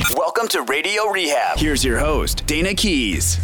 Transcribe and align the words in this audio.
Welcome 0.00 0.48
to 0.48 0.62
Radio 0.62 1.08
Rehab. 1.08 1.56
Here's 1.56 1.84
your 1.84 2.00
host, 2.00 2.44
Dayna 2.46 2.76
Keyes. 2.76 3.38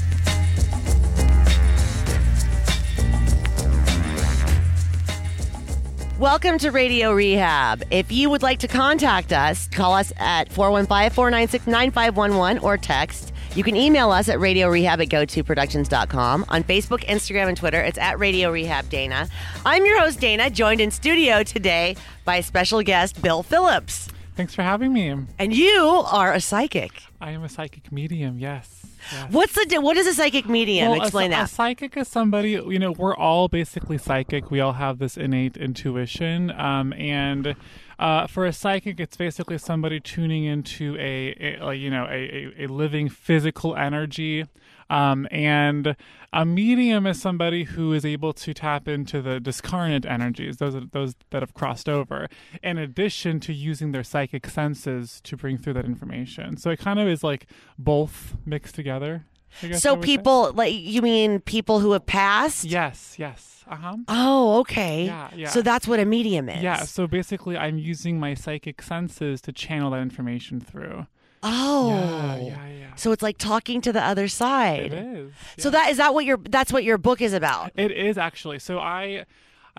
Welcome 6.19 6.59
to 6.59 6.71
Radio 6.71 7.13
Rehab. 7.13 7.85
If 7.93 8.11
you 8.11 8.31
would 8.31 8.43
like 8.43 8.59
to 8.59 8.69
contact 8.69 9.33
us, 9.33 9.69
call 9.69 9.95
us 9.95 10.13
at 10.17 10.51
415 10.51 11.11
496 11.15 11.69
9511 11.69 12.59
or 12.65 12.77
text. 12.77 13.33
You 13.55 13.63
can 13.63 13.77
email 13.77 14.11
us 14.11 14.29
at 14.29 14.39
radiorehab 14.41 15.01
at 15.01 15.09
gotoproductions.com. 15.09 16.47
On 16.49 16.65
Facebook, 16.65 17.05
Instagram, 17.05 17.47
and 17.47 17.57
Twitter, 17.57 17.81
it's 17.81 17.99
at 17.99 18.19
Radio 18.19 18.51
Rehab 18.51 18.87
Dayna. 18.87 19.31
I'm 19.65 19.87
your 19.87 20.01
host, 20.01 20.19
Dayna, 20.19 20.53
joined 20.53 20.81
in 20.81 20.91
studio 20.91 21.45
today 21.45 21.95
by 22.25 22.41
special 22.41 22.83
guest 22.83 23.23
Bill 23.23 23.45
Philipps. 23.45 24.09
Thanks 24.41 24.55
for 24.55 24.63
having 24.63 24.95
me. 24.95 25.15
And 25.39 25.55
you 25.55 26.03
are 26.11 26.33
a 26.33 26.41
psychic. 26.41 27.03
I 27.21 27.33
am 27.33 27.45
a 27.45 27.49
psychic 27.51 27.93
medium, 27.93 28.39
yes. 28.39 28.87
yes. 29.13 29.31
What's 29.31 29.53
the 29.53 29.79
what 29.83 29.99
is 29.99 30.07
a 30.07 30.15
psychic 30.15 30.49
medium? 30.49 30.93
Well, 30.93 31.01
a- 31.03 31.03
Explain 31.03 31.31
a, 31.33 31.37
that. 31.37 31.45
A 31.45 31.53
psychic 31.53 31.95
is 31.95 32.09
somebody, 32.09 32.53
you 32.53 32.79
know, 32.79 32.93
we're 32.93 33.15
all 33.15 33.49
basically 33.49 33.99
psychic. 33.99 34.51
We 34.51 34.59
all 34.59 34.73
have 34.73 34.99
this 34.99 35.19
innate 35.19 35.59
intuition. 35.59 36.53
Um, 36.53 36.95
and 36.95 37.55
uh, 37.99 38.29
for 38.29 38.47
a 38.47 38.53
psychic, 38.55 38.99
it's 38.99 39.15
basically 39.15 39.59
somebody 39.59 40.01
tuning 40.01 40.45
into 40.45 40.97
a, 40.99 41.37
a 41.39 41.63
like, 41.63 41.79
you 41.79 41.91
know, 41.91 42.07
a, 42.07 42.55
a, 42.59 42.65
a 42.65 42.67
living 42.67 43.11
physical 43.11 43.77
energy. 43.77 44.47
Um, 44.91 45.29
and 45.31 45.97
a 46.33 46.45
medium 46.45 47.07
is 47.07 47.21
somebody 47.21 47.65
who 47.65 47.93
is 47.93 48.05
able 48.05 48.33
to 48.35 48.53
tap 48.53 48.89
into 48.89 49.23
the 49.23 49.39
discarnate 49.41 50.05
energies, 50.05 50.57
those 50.59 50.75
are- 50.75 50.85
those 50.93 51.15
that 51.31 51.43
have 51.43 51.55
crossed 51.55 51.89
over, 51.89 52.29
in 52.63 52.77
addition 52.77 53.41
to 53.41 53.53
using 53.53 53.93
their 53.93 54.05
psychic 54.05 54.47
senses 54.49 55.21
to 55.23 55.37
bring 55.37 55.59
through 55.59 55.75
that 55.75 55.85
information. 55.85 56.57
So 56.57 56.71
it 56.71 56.79
kind 56.81 56.99
of 56.99 57.09
is 57.09 57.23
like 57.25 57.47
both 57.79 58.37
mixed 58.45 58.75
together. 58.75 59.25
I 59.63 59.69
guess 59.69 59.77
I 59.79 59.79
so 59.81 59.95
say. 59.97 60.01
people 60.03 60.53
like 60.55 60.75
you 60.75 61.03
mean 61.03 61.41
people 61.41 61.81
who 61.81 61.93
have 61.93 62.07
passed? 62.07 62.65
Yes, 62.65 63.17
yes. 63.19 63.65
Uh 63.69 63.77
huh. 63.77 63.97
Oh, 64.09 64.59
okay. 64.61 65.07
Yeah, 65.07 65.31
yeah. 65.35 65.49
So 65.49 65.63
that's 65.63 65.87
what 65.87 66.01
a 66.01 66.05
medium 66.05 66.49
is. 66.49 66.63
Yeah, 66.63 66.83
so 66.85 67.07
basically, 67.07 67.57
I'm 67.57 67.79
using 67.79 68.19
my 68.19 68.35
psychic 68.35 68.83
senses 68.83 69.41
to 69.43 69.53
channel 69.53 69.91
that 69.93 70.03
information 70.03 70.61
through. 70.61 71.07
Oh. 71.43 71.91
Yeah, 71.91 72.37
yeah, 72.37 72.69
yeah. 72.69 72.95
So 72.97 73.13
it's 73.13 73.23
like 73.23 73.39
talking 73.39 73.81
to 73.81 73.93
the 73.93 74.03
other 74.03 74.29
side. 74.29 74.93
It 74.93 74.93
is. 74.93 75.33
So 75.59 75.71
that 75.71 75.91
is 75.91 75.97
that 75.97 76.13
what 76.13 76.25
your 76.25 76.37
that's 76.37 76.73
what 76.73 76.85
your 76.85 76.99
book 76.99 77.21
is 77.23 77.33
about. 77.33 77.73
It 77.77 77.93
is 77.93 78.19
actually. 78.19 78.59
So 78.59 78.79
I, 78.79 79.25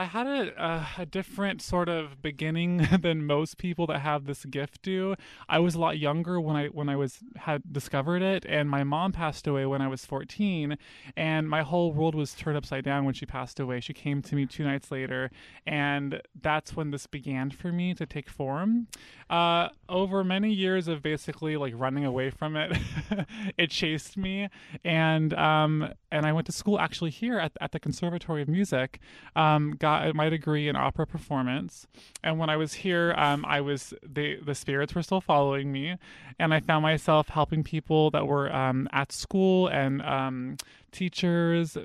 I 0.01 0.05
had 0.05 0.25
a, 0.25 0.87
a 0.97 1.05
different 1.05 1.61
sort 1.61 1.87
of 1.87 2.23
beginning 2.23 2.87
than 3.01 3.23
most 3.23 3.59
people 3.59 3.85
that 3.85 3.99
have 3.99 4.25
this 4.25 4.45
gift 4.45 4.81
do. 4.81 5.13
I 5.47 5.59
was 5.59 5.75
a 5.75 5.79
lot 5.79 5.99
younger 5.99 6.41
when 6.41 6.55
I 6.55 6.67
when 6.69 6.89
I 6.89 6.95
was 6.95 7.19
had 7.35 7.61
discovered 7.71 8.23
it, 8.23 8.43
and 8.49 8.67
my 8.67 8.83
mom 8.83 9.11
passed 9.11 9.45
away 9.45 9.67
when 9.67 9.79
I 9.79 9.87
was 9.87 10.03
14, 10.03 10.75
and 11.15 11.47
my 11.47 11.61
whole 11.61 11.93
world 11.93 12.15
was 12.15 12.33
turned 12.33 12.57
upside 12.57 12.83
down 12.83 13.05
when 13.05 13.13
she 13.13 13.27
passed 13.27 13.59
away. 13.59 13.79
She 13.79 13.93
came 13.93 14.23
to 14.23 14.35
me 14.35 14.47
two 14.47 14.63
nights 14.63 14.89
later, 14.89 15.29
and 15.67 16.19
that's 16.41 16.75
when 16.75 16.89
this 16.89 17.05
began 17.05 17.51
for 17.51 17.71
me 17.71 17.93
to 17.93 18.07
take 18.07 18.27
form. 18.27 18.87
Uh, 19.29 19.69
over 19.87 20.23
many 20.23 20.51
years 20.51 20.87
of 20.87 21.03
basically 21.03 21.57
like 21.57 21.75
running 21.77 22.05
away 22.05 22.31
from 22.31 22.55
it, 22.55 22.75
it 23.59 23.69
chased 23.69 24.17
me, 24.17 24.49
and 24.83 25.35
um, 25.35 25.93
and 26.11 26.25
I 26.25 26.33
went 26.33 26.45
to 26.47 26.51
school 26.51 26.79
actually 26.79 27.09
here 27.11 27.39
at, 27.39 27.53
at 27.61 27.71
the 27.71 27.79
Conservatory 27.79 28.41
of 28.41 28.47
Music. 28.47 28.99
Um, 29.35 29.71
got 29.79 30.13
my 30.15 30.29
degree 30.29 30.67
in 30.67 30.75
opera 30.75 31.07
performance, 31.07 31.87
and 32.23 32.37
when 32.39 32.49
I 32.49 32.57
was 32.57 32.73
here, 32.73 33.13
um, 33.17 33.45
I 33.47 33.61
was 33.61 33.93
the 34.03 34.37
the 34.45 34.55
spirits 34.55 34.93
were 34.95 35.03
still 35.03 35.21
following 35.21 35.71
me, 35.71 35.95
and 36.39 36.53
I 36.53 36.59
found 36.59 36.83
myself 36.83 37.29
helping 37.29 37.63
people 37.63 38.11
that 38.11 38.27
were 38.27 38.53
um, 38.53 38.87
at 38.91 39.11
school 39.11 39.67
and 39.67 40.01
um, 40.01 40.57
teachers, 40.91 41.77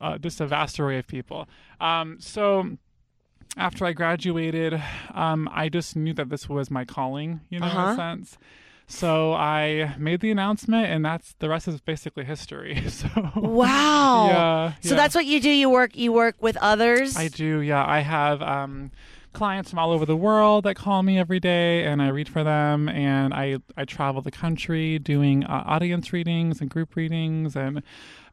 uh, 0.00 0.18
just 0.18 0.40
a 0.40 0.46
vast 0.46 0.78
array 0.78 0.98
of 0.98 1.06
people. 1.06 1.48
Um, 1.80 2.16
so 2.20 2.76
after 3.56 3.84
I 3.84 3.92
graduated, 3.92 4.80
um, 5.12 5.48
I 5.52 5.68
just 5.68 5.96
knew 5.96 6.14
that 6.14 6.28
this 6.28 6.48
was 6.48 6.70
my 6.70 6.84
calling, 6.84 7.40
you 7.50 7.58
know, 7.58 7.66
in 7.66 7.72
Uh-huh. 7.76 7.92
a 7.92 7.96
sense. 7.96 8.38
So 8.90 9.32
I 9.34 9.94
made 9.98 10.20
the 10.20 10.32
announcement, 10.32 10.86
and 10.88 11.04
that's 11.04 11.34
the 11.38 11.48
rest 11.48 11.68
is 11.68 11.80
basically 11.80 12.24
history. 12.24 12.82
So 12.90 13.08
Wow. 13.36 14.26
Yeah, 14.28 14.72
So 14.82 14.90
yeah. 14.90 14.96
that's 14.96 15.14
what 15.14 15.26
you 15.26 15.40
do. 15.40 15.48
You 15.50 15.70
work 15.70 15.96
you 15.96 16.12
work 16.12 16.34
with 16.42 16.56
others. 16.56 17.16
I 17.16 17.28
do. 17.28 17.60
Yeah, 17.60 17.84
I 17.86 18.00
have 18.00 18.42
um, 18.42 18.90
clients 19.32 19.70
from 19.70 19.78
all 19.78 19.92
over 19.92 20.04
the 20.04 20.16
world 20.16 20.64
that 20.64 20.74
call 20.74 21.04
me 21.04 21.20
every 21.20 21.38
day, 21.38 21.84
and 21.84 22.02
I 22.02 22.08
read 22.08 22.28
for 22.28 22.42
them. 22.42 22.88
And 22.88 23.32
I 23.32 23.58
I 23.76 23.84
travel 23.84 24.22
the 24.22 24.32
country 24.32 24.98
doing 24.98 25.44
uh, 25.44 25.62
audience 25.66 26.12
readings 26.12 26.60
and 26.60 26.68
group 26.68 26.96
readings, 26.96 27.54
and 27.54 27.82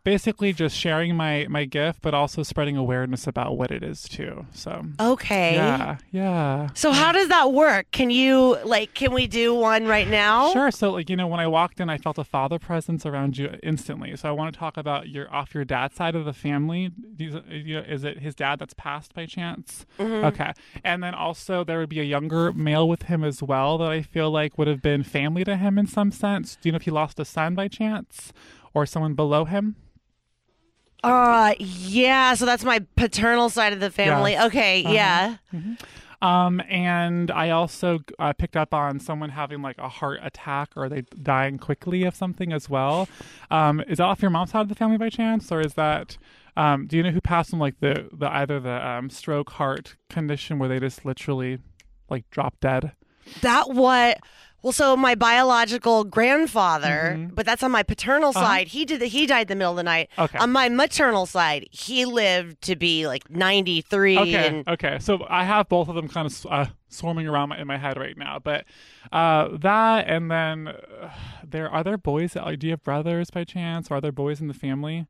basically 0.08 0.54
just 0.54 0.74
sharing 0.74 1.14
my 1.18 1.46
my 1.50 1.66
gift, 1.66 2.02
but 2.02 2.14
also 2.14 2.42
spreading 2.42 2.78
awareness 2.78 3.28
about 3.28 3.58
what 3.58 3.72
it 3.72 3.84
is 3.84 4.04
too. 4.08 4.46
So 4.54 4.86
Okay. 5.02 5.56
yeah, 5.56 5.98
yeah. 6.12 6.70
So 6.76 6.94
how 6.94 7.12
does 7.12 7.28
that 7.28 7.52
work? 7.52 7.88
Can 7.92 8.10
you 8.10 8.58
like 8.64 8.94
can 8.94 9.12
we 9.14 9.28
do 9.28 9.54
one 9.54 9.86
right 9.86 10.08
now? 10.08 10.54
Sure. 10.54 10.72
So, 10.72 10.92
like 10.94 11.10
you 11.10 11.18
know, 11.18 11.28
when 11.28 11.42
I 11.42 11.48
walked 11.48 11.82
in, 11.82 11.90
I 11.90 11.98
felt 11.98 12.18
a 12.18 12.24
father 12.24 12.58
presence 12.58 13.06
around 13.06 13.38
you 13.38 13.50
instantly. 13.62 14.16
So, 14.16 14.30
I 14.30 14.32
want 14.32 14.54
to 14.54 14.58
talk 14.58 14.78
about 14.78 15.10
your 15.10 15.30
off 15.34 15.54
your 15.54 15.66
dad's 15.66 15.96
side 15.98 16.16
of 16.16 16.24
the 16.24 16.32
family. 16.32 16.90
Is 17.20 18.06
it 18.06 18.20
his 18.20 18.34
dad 18.34 18.60
that's 18.60 18.74
passed 18.76 19.14
by 19.14 19.26
chance? 19.26 19.86
Mm-hmm. 20.00 20.24
Okay. 20.28 20.54
And 20.86 21.04
then 21.04 21.16
also 21.16 21.66
there 21.66 21.80
would 21.80 21.90
be 21.90 22.00
a 22.00 22.10
younger 22.16 22.54
male 22.54 22.88
with 22.88 23.04
him 23.04 23.26
as 23.26 23.44
well 23.44 23.78
that 23.80 23.90
I 23.90 24.04
feel 24.04 24.32
like 24.32 24.58
would 24.58 24.70
have 24.70 24.82
been 24.82 25.04
family 25.04 25.44
to 25.44 25.58
him 25.58 25.78
in 25.78 25.86
some 25.86 26.12
sense. 26.12 26.56
Do 26.56 26.70
you 26.70 26.72
know 26.72 26.78
if 26.78 26.84
he 26.84 26.92
lost 26.92 27.20
a 27.20 27.26
son 27.26 27.56
by 27.56 27.68
chance 27.68 28.32
or 28.74 28.86
someone 28.86 29.14
below 29.14 29.44
him? 29.44 29.76
Uh 31.04 31.54
yeah, 31.60 32.34
so 32.34 32.46
that's 32.46 32.64
my 32.64 32.80
paternal 32.96 33.50
side 33.50 33.74
of 33.74 33.80
the 33.80 33.92
family. 33.92 34.32
Yes. 34.34 34.46
Okay, 34.48 34.84
Uh-huh. 34.84 34.94
yeah. 34.94 35.36
Um, 36.20 36.62
and 36.68 37.30
I 37.30 37.52
also 37.52 38.00
uh, 38.18 38.34
picked 38.34 38.58
up 38.58 38.74
on 38.74 39.00
someone 39.00 39.30
having 39.30 39.62
like 39.62 39.78
a 39.78 39.88
heart 39.88 40.20
attack 40.24 40.70
or 40.76 40.90
they 40.90 41.04
dying 41.22 41.60
quickly 41.60 42.06
of 42.06 42.16
something 42.16 42.52
as 42.52 42.68
well. 42.68 43.08
Um, 43.52 43.82
is 43.88 44.00
that 44.00 44.06
off 44.06 44.22
your 44.24 44.32
mom's 44.32 44.50
side 44.50 44.62
of 44.62 44.70
the 44.70 44.74
family 44.76 44.98
by 44.98 45.10
chance, 45.10 45.52
or 45.52 45.62
is 45.62 45.76
that? 45.76 46.18
Um, 46.56 46.88
do 46.88 46.98
you 46.98 47.04
know 47.04 47.12
who 47.12 47.22
passed 47.22 47.52
from 47.52 47.60
like 47.60 47.80
the 47.82 48.10
the 48.12 48.32
either 48.34 48.60
the 48.60 48.88
um, 48.88 49.12
stroke 49.12 49.52
heart 49.52 49.96
condition 50.10 50.58
where 50.58 50.68
they 50.68 50.80
just 50.80 51.06
literally 51.06 51.60
like 52.10 52.28
drop 52.32 52.56
dead? 52.60 52.94
That 53.42 53.70
what 53.70 54.18
well 54.68 54.74
so 54.74 54.98
my 54.98 55.16
biological 55.16 56.04
grandfather, 56.04 57.16
Mm-hmm. 57.16 57.34
but 57.36 57.46
that's 57.46 57.64
on 57.64 57.72
my 57.72 57.84
paternal 57.84 58.34
side. 58.34 58.68
He 58.68 58.84
did 58.86 59.00
the, 59.00 59.06
he 59.08 59.26
died 59.26 59.44
in 59.44 59.48
the 59.48 59.56
middle 59.56 59.72
of 59.72 59.78
the 59.78 59.84
night. 59.84 60.10
Uh-huh. 60.18 60.26
Okay. 60.26 60.38
On 60.40 60.52
my 60.52 60.68
maternal 60.70 61.26
side, 61.26 61.68
he 61.72 62.04
lived 62.06 62.62
to 62.64 62.76
be 62.76 63.08
like 63.08 63.30
93 63.30 64.18
Okay, 64.20 64.48
and 64.48 64.68
okay. 64.68 64.98
So 65.00 65.26
I 65.30 65.44
have 65.46 65.70
both 65.70 65.88
of 65.90 65.96
them 65.96 66.08
kind 66.10 66.26
of 66.28 66.46
uh, 66.50 66.66
swarming 66.90 67.28
around 67.28 67.50
my, 67.50 67.60
in 67.60 67.68
my 67.68 67.78
head 67.78 67.98
right 67.98 68.18
now, 68.18 68.40
but 68.40 68.66
uh, 69.12 69.50
that 69.58 70.08
and 70.08 70.30
then 70.30 70.68
uh, 70.68 71.12
there 71.48 71.70
are 71.70 71.84
there 71.84 71.98
boys. 71.98 72.36
uh, 72.36 72.54
Do 72.58 72.68
you 72.68 72.72
have 72.74 72.84
brothers 72.84 73.30
by 73.32 73.44
chance, 73.46 73.90
or 73.90 73.96
are 73.96 74.02
there 74.02 74.12
boys 74.12 74.42
in 74.42 74.48
the 74.48 74.54
family? 74.54 75.08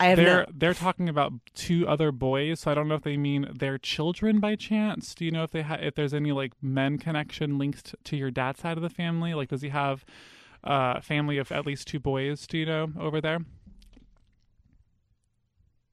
I 0.00 0.06
have 0.06 0.16
they're 0.16 0.38
no, 0.38 0.46
they're 0.52 0.74
talking 0.74 1.08
about 1.08 1.32
two 1.54 1.86
other 1.86 2.10
boys, 2.10 2.60
so 2.60 2.70
I 2.70 2.74
don't 2.74 2.88
know 2.88 2.94
if 2.94 3.02
they 3.02 3.16
mean 3.16 3.46
their 3.54 3.78
children 3.78 4.40
by 4.40 4.56
chance. 4.56 5.14
Do 5.14 5.24
you 5.24 5.30
know 5.30 5.44
if 5.44 5.50
they 5.50 5.62
ha- 5.62 5.78
if 5.80 5.94
there's 5.94 6.14
any 6.14 6.32
like 6.32 6.52
men 6.62 6.98
connection 6.98 7.58
linked 7.58 7.94
to 8.04 8.16
your 8.16 8.30
dad's 8.30 8.60
side 8.60 8.78
of 8.78 8.82
the 8.82 8.88
family? 8.88 9.34
Like, 9.34 9.50
does 9.50 9.62
he 9.62 9.68
have 9.68 10.04
uh, 10.64 11.00
family 11.00 11.38
of 11.38 11.52
at 11.52 11.66
least 11.66 11.86
two 11.86 12.00
boys? 12.00 12.46
Do 12.46 12.58
you 12.58 12.66
know 12.66 12.88
over 12.98 13.20
there? 13.20 13.40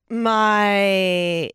my 0.09 1.50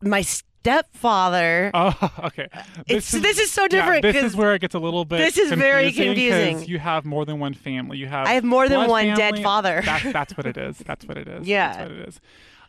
my 0.00 0.24
stepfather. 0.64 1.70
Oh, 1.74 2.10
okay. 2.24 2.48
it's 2.86 3.10
this 3.10 3.38
is 3.38 3.50
so 3.50 3.62
yeah, 3.62 3.68
different 3.68 4.02
this 4.02 4.16
is 4.16 4.34
where 4.34 4.54
it 4.54 4.60
gets 4.60 4.74
a 4.74 4.78
little 4.78 5.04
bit. 5.04 5.18
this 5.18 5.36
is 5.36 5.52
very 5.52 5.92
confusing. 5.92 6.64
You 6.64 6.78
have 6.78 7.04
more 7.04 7.24
than 7.24 7.38
one 7.38 7.54
family. 7.54 7.98
You 7.98 8.06
have. 8.06 8.26
I 8.26 8.32
have 8.32 8.44
more 8.44 8.68
than 8.68 8.88
one 8.88 9.14
dead 9.14 9.42
father. 9.42 9.82
That's 9.84 10.04
that's 10.12 10.36
what 10.36 10.46
it 10.46 10.56
is. 10.56 10.78
That's 10.78 11.04
what 11.04 11.18
it 11.18 11.28
is. 11.28 11.46
Yeah. 11.46 11.68
That's 11.68 11.90
what 11.90 11.98
it 11.98 12.08
is. 12.08 12.20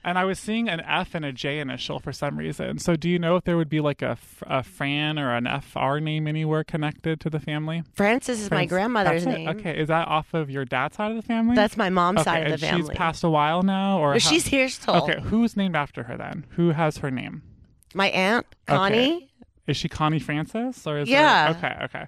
And 0.03 0.19
I 0.19 0.25
was 0.25 0.37
seeing 0.37 0.69
an 0.69 0.81
F 0.81 1.15
and 1.15 1.25
a 1.25 1.31
J 1.31 1.57
initial 1.57 1.97
for 1.99 2.13
some 2.13 2.37
reason. 2.37 2.77
So, 2.77 2.95
do 2.95 3.09
you 3.09 3.17
know 3.17 3.37
if 3.37 3.43
there 3.43 3.57
would 3.57 3.69
be 3.69 3.79
like 3.79 4.03
a 4.03 4.15
Fran 4.63 5.17
or 5.17 5.35
an 5.35 5.47
FR 5.61 5.97
name 5.97 6.27
anywhere 6.27 6.63
connected 6.63 7.19
to 7.21 7.29
the 7.31 7.39
family? 7.39 7.81
Francis 7.95 8.39
is 8.39 8.51
my 8.51 8.67
grandmother's 8.67 9.25
name. 9.25 9.49
Okay, 9.49 9.75
is 9.75 9.87
that 9.87 10.07
off 10.07 10.35
of 10.35 10.51
your 10.51 10.63
dad's 10.63 10.97
side 10.97 11.09
of 11.09 11.17
the 11.17 11.23
family? 11.23 11.55
That's 11.55 11.75
my 11.75 11.89
mom's 11.89 12.19
okay, 12.19 12.25
side 12.25 12.45
of 12.45 12.51
the 12.51 12.57
family. 12.67 12.81
She's 12.83 12.89
passed 12.95 13.23
a 13.23 13.31
while 13.31 13.63
now, 13.63 13.97
or 13.97 14.09
No, 14.09 14.13
how- 14.13 14.19
she's 14.19 14.45
here 14.45 14.69
still. 14.69 14.95
Okay, 15.09 15.21
who's 15.21 15.57
named 15.57 15.75
after 15.75 16.03
her 16.03 16.15
then? 16.15 16.45
Who 16.51 16.69
has 16.69 16.97
her 16.97 17.09
name? 17.09 17.41
My 17.95 18.09
aunt 18.09 18.45
Okay. 18.69 18.77
Connie. 18.77 19.31
Is 19.67 19.77
she 19.77 19.89
Connie 19.89 20.19
Francis 20.19 20.85
or 20.85 20.99
is 20.99 21.09
Yeah. 21.09 21.53
There, 21.53 21.71
okay, 21.71 21.83
okay. 21.85 22.05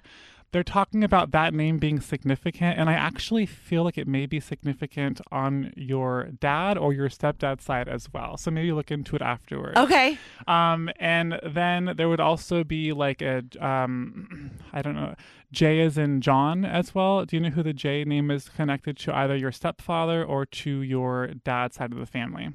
they're 0.52 0.62
talking 0.62 1.02
about 1.02 1.32
that 1.32 1.52
name 1.52 1.78
being 1.78 1.98
significant, 2.00 2.78
and 2.78 2.88
I 2.88 2.92
actually 2.92 3.46
feel 3.46 3.82
like 3.84 3.98
it 3.98 4.06
may 4.06 4.26
be 4.26 4.38
significant 4.38 5.20
on 5.32 5.72
your 5.76 6.28
dad 6.40 6.78
or 6.78 6.92
your 6.92 7.08
stepdad's 7.08 7.64
side 7.64 7.88
as 7.88 8.08
well. 8.12 8.36
So 8.36 8.50
maybe 8.50 8.70
look 8.72 8.90
into 8.90 9.16
it 9.16 9.22
afterwards. 9.22 9.76
Okay. 9.76 10.18
Um, 10.46 10.88
and 11.00 11.40
then 11.44 11.94
there 11.96 12.08
would 12.08 12.20
also 12.20 12.62
be 12.64 12.92
like 12.92 13.20
a, 13.22 13.42
um, 13.60 14.52
I 14.72 14.80
don't 14.82 14.94
know, 14.94 15.16
J 15.50 15.80
is 15.80 15.98
in 15.98 16.20
John 16.20 16.64
as 16.64 16.94
well. 16.94 17.24
Do 17.24 17.34
you 17.36 17.40
know 17.40 17.50
who 17.50 17.62
the 17.62 17.72
J 17.72 18.04
name 18.04 18.30
is 18.30 18.48
connected 18.50 18.96
to 18.98 19.16
either 19.16 19.34
your 19.36 19.50
stepfather 19.52 20.22
or 20.24 20.46
to 20.46 20.82
your 20.82 21.28
dad's 21.44 21.76
side 21.76 21.90
of 21.92 21.98
the 21.98 22.06
family? 22.06 22.50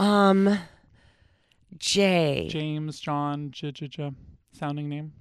Um, 0.00 0.58
J. 1.76 2.46
James, 2.50 3.00
John, 3.00 3.50
J, 3.50 3.72
J, 3.72 3.88
J, 3.88 4.10
sounding 4.52 4.88
name. 4.88 5.12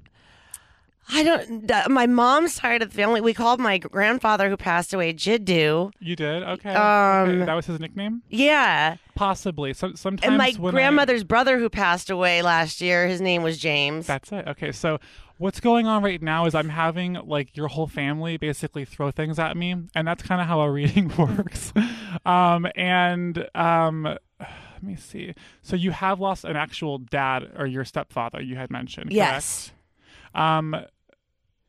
I 1.10 1.24
don't. 1.24 1.68
th- 1.70 1.88
My 1.88 2.06
mom's 2.06 2.54
side 2.56 2.82
of 2.82 2.90
the 2.90 2.96
family, 2.96 3.22
we 3.22 3.34
called 3.34 3.62
my 3.62 3.78
grandfather 3.78 4.50
who 4.50 4.58
passed 4.58 4.94
away 4.94 5.14
Jiddu. 5.14 5.92
You 6.00 6.16
did? 6.18 6.44
Okay. 6.44 6.70
Um, 6.74 7.30
okay. 7.30 7.46
That 7.46 7.54
was 7.54 7.66
his 7.66 7.80
nickname? 7.80 8.24
Yeah, 8.30 8.98
Possibly. 9.16 9.74
So, 9.74 9.94
sometimes 9.96 10.28
and 10.28 10.38
my 10.38 10.52
when 10.60 10.74
I- 10.76 10.78
grandmother's 10.78 11.24
brother 11.24 11.60
who 11.60 11.70
passed 11.70 12.10
away 12.10 12.42
last 12.42 12.82
year, 12.82 13.08
his 13.08 13.22
name 13.22 13.42
was 13.42 13.58
James. 13.58 14.06
That's 14.06 14.34
it. 14.34 14.48
Okay, 14.50 14.74
so 14.74 15.00
what's 15.38 15.62
going 15.62 15.88
on 15.88 16.04
right 16.04 16.22
now 16.22 16.46
is 16.46 16.54
I'm 16.54 16.70
having 16.70 17.14
like 17.14 17.56
your 17.56 17.70
whole 17.70 17.88
family 17.88 18.36
basically 18.36 18.84
throw 18.84 19.10
things 19.10 19.40
at 19.40 19.56
me, 19.56 19.76
and 19.96 20.06
that's 20.06 20.24
kind 20.24 20.42
of 20.42 20.48
how 20.48 20.60
a 20.60 20.70
reading 20.80 21.10
works. 21.18 21.72
um, 22.26 22.68
and 22.76 23.48
um, 23.56 24.18
let 24.78 24.84
me 24.84 24.96
see. 24.96 25.34
So 25.62 25.76
you 25.76 25.92
have 25.92 26.20
lost 26.20 26.46
an 26.46 26.56
actual 26.56 27.00
dad 27.00 27.52
or 27.58 27.66
your 27.66 27.84
stepfather. 27.84 28.42
You 28.42 28.56
had 28.56 28.70
mentioned. 28.70 29.12
yes. 29.12 29.72
correct? 30.34 30.48
Um, 30.48 30.76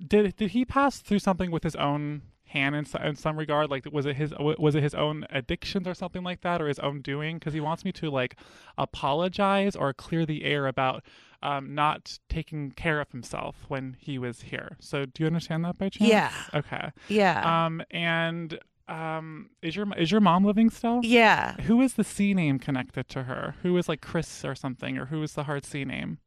did 0.06 0.36
did 0.36 0.50
he 0.50 0.64
pass 0.64 0.98
through 0.98 1.18
something 1.20 1.50
with 1.50 1.64
his 1.64 1.74
own 1.76 2.22
hand 2.44 2.76
in, 2.76 2.86
in 3.02 3.16
some 3.16 3.38
regard? 3.38 3.70
Like, 3.70 3.86
was 3.90 4.06
it 4.06 4.16
his 4.16 4.32
was 4.38 4.74
it 4.74 4.82
his 4.82 4.94
own 4.94 5.26
addictions 5.30 5.88
or 5.88 5.94
something 5.94 6.22
like 6.22 6.42
that, 6.42 6.60
or 6.60 6.68
his 6.68 6.78
own 6.78 7.00
doing? 7.00 7.38
Because 7.38 7.54
he 7.54 7.60
wants 7.60 7.84
me 7.84 7.92
to 7.92 8.10
like 8.10 8.36
apologize 8.76 9.74
or 9.74 9.92
clear 9.92 10.26
the 10.26 10.44
air 10.44 10.66
about 10.66 11.02
um, 11.42 11.74
not 11.74 12.18
taking 12.28 12.72
care 12.72 13.00
of 13.00 13.10
himself 13.10 13.64
when 13.68 13.96
he 13.98 14.18
was 14.18 14.42
here. 14.42 14.76
So, 14.80 15.06
do 15.06 15.22
you 15.22 15.26
understand 15.26 15.64
that 15.64 15.78
by 15.78 15.88
chance? 15.88 16.10
Yeah. 16.10 16.32
Okay. 16.54 16.90
Yeah. 17.08 17.66
Um, 17.66 17.82
and 17.90 18.58
um, 18.88 19.50
is 19.62 19.76
your 19.76 19.86
is 19.98 20.10
your 20.10 20.20
mom 20.20 20.44
living 20.44 20.70
still? 20.70 21.00
yeah. 21.02 21.54
Who 21.62 21.80
is 21.82 21.94
the 21.94 22.04
C 22.04 22.34
name 22.34 22.58
connected 22.58 23.08
to 23.10 23.24
her? 23.24 23.54
Who 23.62 23.76
is 23.76 23.88
like 23.88 24.00
Chris 24.00 24.44
or 24.44 24.54
something, 24.54 24.96
or 24.98 25.06
who 25.06 25.22
is 25.22 25.32
the 25.34 25.44
hard 25.44 25.64
C 25.64 25.84
name? 25.84 26.18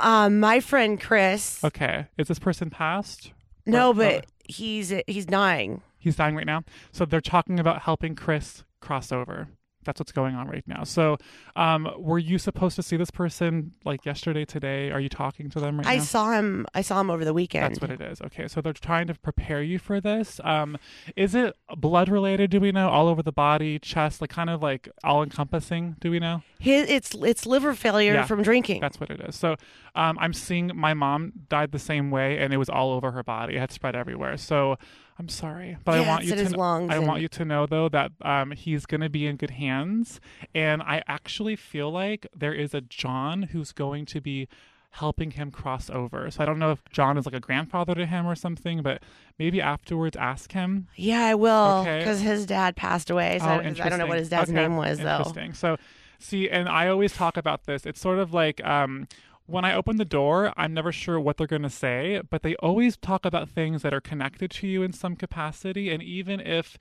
Um, 0.00 0.38
my 0.40 0.60
friend 0.60 1.00
Chris. 1.00 1.62
Okay, 1.64 2.06
is 2.16 2.28
this 2.28 2.38
person 2.38 2.70
passed? 2.70 3.32
No, 3.66 3.90
Or- 3.90 3.94
but 3.94 4.24
oh, 4.26 4.28
he's 4.44 4.92
he's 5.06 5.26
dying. 5.26 5.82
he's 5.98 6.16
dying 6.16 6.36
right 6.36 6.46
now. 6.46 6.62
So 6.92 7.04
they're 7.04 7.20
talking 7.20 7.58
about 7.58 7.82
helping 7.82 8.14
Chris 8.14 8.64
cross 8.80 9.10
over. 9.10 9.48
That's 9.84 10.00
what's 10.00 10.12
going 10.12 10.34
on 10.34 10.48
right 10.48 10.66
now. 10.66 10.84
So, 10.84 11.18
um, 11.56 11.88
were 11.98 12.18
you 12.18 12.38
supposed 12.38 12.76
to 12.76 12.82
see 12.82 12.96
this 12.96 13.10
person 13.10 13.72
like 13.84 14.04
yesterday, 14.04 14.44
today? 14.44 14.90
Are 14.90 15.00
you 15.00 15.08
talking 15.08 15.50
to 15.50 15.60
them 15.60 15.78
right 15.78 15.86
I 15.86 15.96
now? 15.96 16.02
saw 16.02 16.32
him. 16.32 16.66
I 16.74 16.82
saw 16.82 17.00
him 17.00 17.10
over 17.10 17.24
the 17.24 17.34
weekend. 17.34 17.64
That's 17.64 17.80
what 17.80 17.90
it 17.90 18.00
is. 18.00 18.20
Okay, 18.22 18.48
so 18.48 18.60
they're 18.60 18.72
trying 18.72 19.06
to 19.08 19.14
prepare 19.14 19.62
you 19.62 19.78
for 19.78 20.00
this. 20.00 20.40
Um, 20.44 20.76
is 21.16 21.34
it 21.34 21.56
blood 21.76 22.08
related? 22.08 22.50
Do 22.50 22.60
we 22.60 22.72
know 22.72 22.88
all 22.88 23.08
over 23.08 23.22
the 23.22 23.32
body, 23.32 23.78
chest, 23.78 24.20
like 24.20 24.30
kind 24.30 24.50
of 24.50 24.62
like 24.62 24.88
all 25.04 25.22
encompassing? 25.22 25.96
Do 26.00 26.10
we 26.10 26.18
know? 26.18 26.42
His 26.58 26.88
it's 26.88 27.14
it's 27.14 27.46
liver 27.46 27.74
failure 27.74 28.14
Yeah, 28.14 28.24
from 28.24 28.42
drinking. 28.42 28.80
That's 28.80 29.00
what 29.00 29.10
it 29.10 29.20
is. 29.20 29.34
So 29.34 29.56
um, 29.94 30.16
I'm 30.20 30.32
seeing 30.32 30.70
my 30.74 30.94
mom 30.94 31.32
died 31.48 31.72
the 31.72 31.78
same 31.78 32.10
way, 32.10 32.38
and 32.38 32.52
it 32.52 32.56
was 32.56 32.68
all 32.68 32.92
over 32.92 33.10
her 33.12 33.22
body. 33.22 33.56
It 33.56 33.58
had 33.60 33.72
spread 33.72 33.96
everywhere. 33.96 34.36
So 34.36 34.76
I'm 35.22 35.28
sorry, 35.28 35.76
but 35.84 35.94
I 36.00 36.00
want 36.08 36.24
you 36.24 36.34
to. 36.34 36.44
kn- 36.48 36.90
I 36.90 36.96
and- 36.96 37.06
want 37.06 37.22
you 37.22 37.28
to 37.28 37.44
know 37.44 37.64
though 37.64 37.88
that 37.90 38.10
um, 38.22 38.50
he's 38.50 38.86
going 38.86 39.02
to 39.02 39.08
be 39.08 39.24
in 39.24 39.36
good 39.36 39.50
hands, 39.50 40.20
and 40.52 40.82
I 40.82 41.04
actually 41.06 41.54
feel 41.54 41.92
like 41.92 42.26
there 42.34 42.52
is 42.52 42.74
a 42.74 42.80
John 42.80 43.44
who's 43.44 43.70
going 43.70 44.04
to 44.06 44.20
be 44.20 44.48
helping 44.96 45.30
him 45.30 45.52
cross 45.52 45.88
over. 45.90 46.28
So 46.32 46.42
I 46.42 46.44
don't 46.44 46.58
know 46.58 46.72
if 46.72 46.82
John 46.90 47.16
is 47.16 47.24
like 47.24 47.36
a 47.36 47.40
grandfather 47.40 47.94
to 47.94 48.04
him 48.04 48.26
or 48.26 48.34
something, 48.34 48.82
but 48.82 49.00
maybe 49.38 49.60
afterwards 49.60 50.16
ask 50.16 50.50
him 50.52 50.88
yeah, 50.96 51.24
I 51.24 51.34
will 51.36 51.78
Okay. 51.82 51.98
because 52.00 52.20
his 52.20 52.44
dad 52.44 52.74
passed 52.74 53.10
away. 53.10 53.38
So 53.38 53.46
oh, 53.46 53.50
I 53.60 53.88
don't 53.88 53.98
know 54.00 54.06
what 54.06 54.18
his 54.18 54.28
dad's 54.28 54.50
Okay, 54.50 54.60
name 54.60 54.76
was 54.76 54.98
though. 54.98 55.18
Interesting. 55.18 55.52
So, 55.54 55.76
see, 56.18 56.50
and 56.50 56.68
I 56.68 56.88
always 56.88 57.12
talk 57.14 57.36
about 57.36 57.64
this. 57.64 57.86
It's 57.86 58.00
sort 58.00 58.18
of 58.18 58.34
like 58.34 58.62
um, 58.66 59.06
when 59.46 59.64
I 59.64 59.74
open 59.74 59.96
the 59.96 60.04
door, 60.04 60.52
I'm 60.56 60.72
never 60.72 60.92
sure 60.92 61.18
what 61.20 61.36
they're 61.36 61.46
going 61.46 61.62
to 61.62 61.70
say, 61.70 62.22
but 62.30 62.42
they 62.42 62.54
always 62.56 62.96
talk 62.96 63.24
about 63.24 63.48
things 63.48 63.82
that 63.82 63.92
are 63.92 64.00
connected 64.00 64.50
to 64.52 64.66
you 64.66 64.82
in 64.82 64.92
some 64.92 65.16
capacity. 65.16 65.90
And 65.90 66.02
even 66.02 66.40
if 66.40 66.78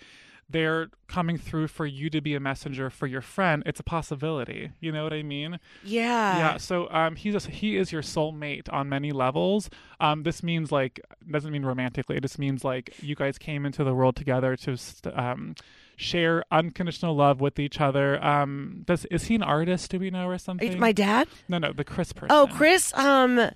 they're 0.49 0.89
coming 1.07 1.37
through 1.37 1.67
for 1.67 1.85
you 1.85 2.09
to 2.09 2.21
be 2.21 2.35
a 2.35 2.39
messenger 2.39 2.89
for 2.89 3.07
your 3.07 3.21
friend, 3.21 3.63
it's 3.65 3.79
a 3.79 3.83
possibility. 3.83 4.71
You 4.79 4.91
know 4.91 5.03
what 5.03 5.13
I 5.13 5.23
mean? 5.23 5.59
Yeah. 5.83 6.37
yeah 6.37 6.57
so 6.57 6.89
um 6.91 7.15
he's 7.15 7.35
a, 7.35 7.49
he 7.49 7.77
is 7.77 7.91
your 7.91 8.01
soulmate 8.01 8.71
on 8.71 8.89
many 8.89 9.11
levels 9.11 9.69
um 9.99 10.23
this 10.23 10.43
means 10.43 10.71
like 10.71 10.99
doesn't 11.29 11.51
mean 11.51 11.63
romantically 11.65 12.17
it 12.17 12.21
just 12.21 12.37
means 12.37 12.63
like 12.63 12.93
you 13.01 13.15
guys 13.15 13.37
came 13.37 13.65
into 13.65 13.83
the 13.83 13.93
world 13.93 14.15
together 14.15 14.55
to 14.55 14.77
st- 14.77 15.17
um 15.17 15.55
share 16.01 16.43
unconditional 16.51 17.15
love 17.15 17.39
with 17.41 17.59
each 17.59 17.79
other 17.79 18.23
um 18.23 18.83
does 18.85 19.05
is 19.05 19.25
he 19.25 19.35
an 19.35 19.43
artist 19.43 19.91
do 19.91 19.99
we 19.99 20.09
know 20.09 20.27
or 20.27 20.37
something 20.37 20.79
My 20.79 20.91
dad? 20.91 21.27
no 21.47 21.57
no 21.59 21.71
the 21.73 21.83
chris 21.83 22.11
person 22.13 22.31
Oh, 22.35 22.47
Chris. 22.51 22.93
Um, 22.95 23.51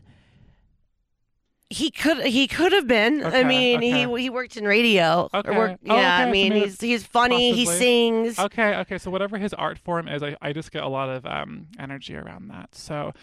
he 1.70 1.90
could 1.90 2.24
he 2.28 2.48
could 2.48 2.72
have 2.74 2.88
been. 2.88 3.26
I 3.26 3.44
mean, 3.44 3.78
okay. 3.80 4.06
he 4.08 4.22
he 4.22 4.30
worked 4.30 4.56
in 4.56 4.66
radio. 4.66 5.28
or 5.34 5.40
Okay. 5.40 5.58
worked- 5.58 5.84
Oh, 5.90 5.96
yeah, 5.96 6.20
okay, 6.20 6.30
I 6.30 6.32
mean, 6.32 6.50
maybe 6.54 6.66
he's 6.66 6.80
he's 6.80 7.04
funny. 7.04 7.54
He 7.54 7.66
sings. 7.66 8.38
okay 8.38 8.76
okay 8.78 8.98
so 9.00 9.10
whatever 9.10 9.38
his 9.40 9.54
art 9.54 9.80
form 9.80 10.08
is 10.08 10.22
i, 10.22 10.36
I 10.42 10.54
just 10.54 10.72
get 10.72 10.84
a 10.84 10.88
lot 10.88 11.10
of 11.10 11.26
um 11.26 11.68
energy 11.80 12.16
around 12.16 12.50
that 12.50 12.76
so 12.76 13.14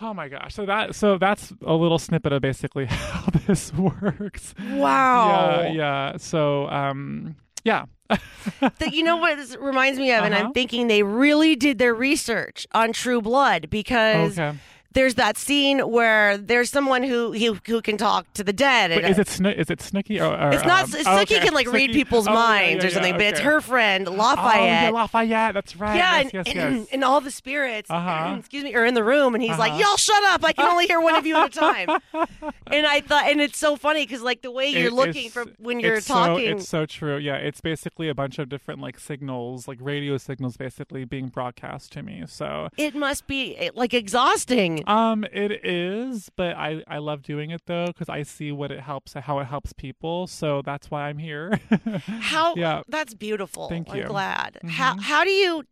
Oh 0.00 0.12
my 0.12 0.28
gosh! 0.28 0.52
So 0.52 0.66
that 0.66 0.96
so 0.96 1.18
that's 1.18 1.52
a 1.64 1.72
little 1.72 2.00
snippet 2.00 2.32
of 2.32 2.42
basically 2.42 2.86
how 2.90 3.26
this 3.46 3.72
works. 4.02 4.52
Wow. 4.72 5.60
Yeah, 5.62 5.70
yeah. 5.72 6.16
So, 6.16 6.68
um, 6.68 7.36
yeah. 7.64 7.84
That- 8.60 8.92
you 8.92 9.02
know 9.02 9.16
what 9.16 9.36
this 9.36 9.56
reminds 9.56 9.98
me 9.98 10.12
of, 10.12 10.24
and 10.24 10.34
Uh-huh. 10.34 10.44
I'm 10.46 10.52
thinking 10.52 10.86
they 10.88 11.02
really 11.02 11.56
did 11.56 11.78
their 11.78 11.94
research 11.94 12.66
on 12.72 12.92
True 12.92 13.20
Blood 13.22 13.70
because 13.70 14.38
okay. 14.38 14.56
There's 14.94 15.14
that 15.16 15.36
scene 15.36 15.80
where 15.80 16.38
there's 16.38 16.70
someone 16.70 17.02
who 17.02 17.32
who, 17.32 17.58
who 17.66 17.82
can 17.82 17.96
talk 17.96 18.32
to 18.34 18.42
the 18.44 18.52
dead. 18.52 18.90
Wait, 18.90 19.04
and- 19.04 19.10
is 19.12 19.18
it 19.18 19.28
Sno- 19.28 19.50
is 19.50 19.70
it 19.70 19.80
Snooky 19.82 20.20
or, 20.20 20.34
or 20.34 20.52
It's 20.52 20.64
not. 20.64 20.84
um, 20.94 21.02
oh, 21.06 21.20
okay. 21.22 21.40
can 21.40 21.52
like 21.52 21.70
read 21.70 21.92
people's 21.92 22.26
oh, 22.26 22.32
minds 22.32 22.82
yeah, 22.84 22.88
or 22.88 22.92
something, 22.92 23.12
yeah, 23.14 23.18
but 23.18 23.26
it's 23.26 23.40
her 23.40 23.60
friend 23.60 24.08
Oh, 24.08 24.12
yeah, 24.14 24.18
Lafayette. 24.22 24.92
Lafayette. 24.94 25.54
That's 25.54 25.76
right. 25.76 25.96
Yeah, 25.96 26.20
yes, 26.20 26.30
yes, 26.32 26.46
and, 26.48 26.76
yes. 26.78 26.88
and 26.92 27.04
all 27.04 27.20
the 27.20 27.30
spirits, 27.30 27.90
Uh-huh. 27.90 28.36
excuse 28.38 28.64
me, 28.64 28.74
are 28.74 28.84
in 28.86 28.94
the 28.94 29.04
room, 29.04 29.34
and 29.34 29.42
he's 29.42 29.58
like, 29.58 29.72
Uh-huh. 29.72 29.80
"Y'all 29.88 29.96
shut 29.96 30.22
up! 30.24 30.44
I 30.44 30.52
can 30.52 30.66
only 30.68 30.86
hear 30.86 31.00
one 31.00 31.14
of 31.16 31.26
you 31.26 31.36
at 31.36 31.48
a 31.56 31.58
time." 31.58 31.88
and 32.70 32.86
I 32.86 33.00
thought, 33.00 33.26
and 33.28 33.40
it's 33.40 33.58
so 33.58 33.76
funny 33.76 34.04
because 34.06 34.22
like 34.22 34.42
the 34.42 34.50
way 34.50 34.68
you're 34.68 34.88
It 34.88 34.92
looking 34.92 35.28
for 35.30 35.44
when 35.58 35.80
you're 35.80 35.96
it's 35.96 36.06
So, 36.06 36.14
talking, 36.14 36.56
it's 36.58 36.68
so 36.68 36.86
true. 36.86 37.16
Yeah, 37.16 37.36
it's 37.36 37.60
basically 37.60 38.08
a 38.08 38.14
bunch 38.14 38.38
of 38.38 38.48
different 38.48 38.80
like 38.80 38.98
signals, 38.98 39.66
like 39.66 39.78
radio 39.80 40.16
signals, 40.18 40.56
basically 40.56 41.04
being 41.04 41.28
broadcast 41.28 41.90
to 41.92 42.02
me. 42.02 42.22
So, 42.28 42.68
it 42.76 42.94
must 42.94 43.26
be 43.26 43.56
eh, 43.56 43.70
like 43.74 43.92
exhausting. 43.94 44.83
Um, 44.86 45.24
it 45.24 45.64
is, 45.64 46.30
but 46.36 46.56
I 46.56 46.82
I 46.86 46.98
love 46.98 47.22
doing 47.22 47.50
it 47.50 47.62
though 47.66 47.86
because 47.86 48.08
I 48.08 48.22
see 48.22 48.52
what 48.52 48.70
it 48.70 48.80
helps, 48.80 49.14
how 49.14 49.38
it 49.38 49.44
helps 49.44 49.72
people. 49.72 50.26
So 50.26 50.62
that's 50.62 50.90
why 50.90 51.08
I'm 51.08 51.18
here. 51.18 51.58
How 52.06 52.54
yeah. 52.54 52.82
that's 52.88 53.14
beautiful. 53.14 53.68
Thank 53.68 53.90
I'm 53.90 53.96
you. 53.96 54.04
glad. 54.04 54.58
How 54.66 54.96
how 55.00 55.24
do 55.24 55.30
you 55.30 55.64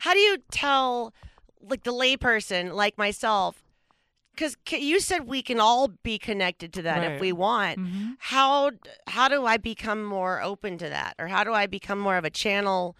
how 0.00 0.12
do 0.12 0.20
you 0.20 0.38
tell 0.50 1.12
like 1.60 1.82
the 1.84 1.92
layperson 1.92 2.72
like 2.72 2.96
myself? 2.98 3.62
Because 4.32 4.56
you 4.70 5.00
said 5.00 5.26
we 5.26 5.42
can 5.42 5.60
all 5.60 5.88
be 5.88 6.18
connected 6.18 6.72
to 6.74 6.82
that 6.82 7.04
if 7.04 7.20
we 7.20 7.32
want. 7.32 7.78
Mhm. 7.78 8.16
How 8.18 8.70
how 9.06 9.28
do 9.28 9.44
I 9.44 9.56
become 9.56 10.04
more 10.04 10.40
open 10.42 10.78
to 10.78 10.88
that, 10.88 11.14
or 11.18 11.28
how 11.28 11.44
do 11.44 11.52
I 11.52 11.66
become 11.66 11.98
more 11.98 12.16
of 12.16 12.24
a 12.24 12.30
channel 12.30 12.96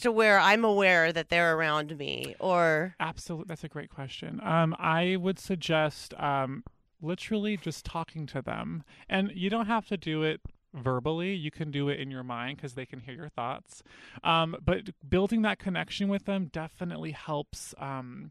to 0.00 0.12
where 0.12 0.38
I'm 0.38 0.64
aware 0.64 1.12
that 1.12 1.28
they're 1.28 1.56
around 1.56 1.96
me? 1.98 2.34
Or 2.38 2.94
Absolutely, 3.00 3.46
that's 3.48 3.64
a 3.64 3.68
great 3.68 3.90
question. 3.90 4.40
Um, 4.42 4.74
I 4.78 5.16
would 5.16 5.38
suggest 5.38 6.14
um, 6.14 6.64
literally 7.00 7.56
just 7.56 7.84
talking 7.84 8.26
to 8.26 8.42
them, 8.42 8.84
and 9.08 9.30
you 9.34 9.50
don't 9.50 9.66
have 9.66 9.86
to 9.88 9.96
do 9.96 10.22
it 10.22 10.40
verbally. 10.74 11.34
You 11.34 11.50
can 11.50 11.70
do 11.70 11.88
it 11.88 11.98
in 11.98 12.10
your 12.10 12.22
mind 12.22 12.56
because 12.56 12.74
they 12.74 12.86
can 12.86 13.00
hear 13.00 13.14
your 13.14 13.28
thoughts. 13.28 13.82
Um, 14.22 14.56
but 14.64 14.90
building 15.08 15.42
that 15.42 15.58
connection 15.58 16.08
with 16.08 16.24
them 16.26 16.50
definitely 16.52 17.12
helps. 17.12 17.74
Um, 17.78 18.30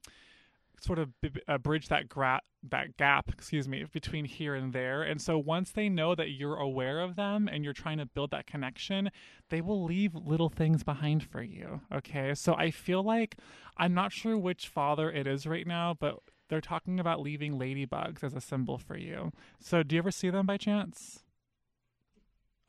sort 0.81 0.99
of 0.99 1.19
b- 1.21 1.31
uh, 1.47 1.57
bridge 1.57 1.87
that 1.89 2.09
gra- 2.09 2.41
that 2.69 2.97
gap, 2.97 3.29
excuse 3.29 3.67
me, 3.67 3.85
between 3.91 4.25
here 4.25 4.55
and 4.55 4.73
there. 4.73 5.01
And 5.01 5.21
so 5.21 5.37
once 5.37 5.71
they 5.71 5.87
know 5.89 6.15
that 6.15 6.31
you're 6.31 6.57
aware 6.57 6.99
of 6.99 7.15
them 7.15 7.47
and 7.47 7.63
you're 7.63 7.73
trying 7.73 7.99
to 7.99 8.05
build 8.05 8.31
that 8.31 8.47
connection, 8.47 9.11
they 9.49 9.61
will 9.61 9.83
leave 9.83 10.13
little 10.13 10.49
things 10.49 10.83
behind 10.83 11.23
for 11.23 11.41
you. 11.41 11.81
Okay? 11.93 12.33
So 12.35 12.55
I 12.55 12.71
feel 12.71 13.01
like 13.01 13.37
I'm 13.77 13.93
not 13.93 14.11
sure 14.11 14.37
which 14.37 14.67
father 14.67 15.09
it 15.11 15.25
is 15.25 15.47
right 15.47 15.65
now, 15.65 15.95
but 15.97 16.19
they're 16.49 16.61
talking 16.61 16.99
about 16.99 17.21
leaving 17.21 17.57
ladybugs 17.57 18.23
as 18.23 18.33
a 18.33 18.41
symbol 18.41 18.77
for 18.77 18.97
you. 18.97 19.31
So, 19.59 19.83
do 19.83 19.95
you 19.95 19.99
ever 19.99 20.11
see 20.11 20.29
them 20.29 20.47
by 20.47 20.57
chance? 20.57 21.23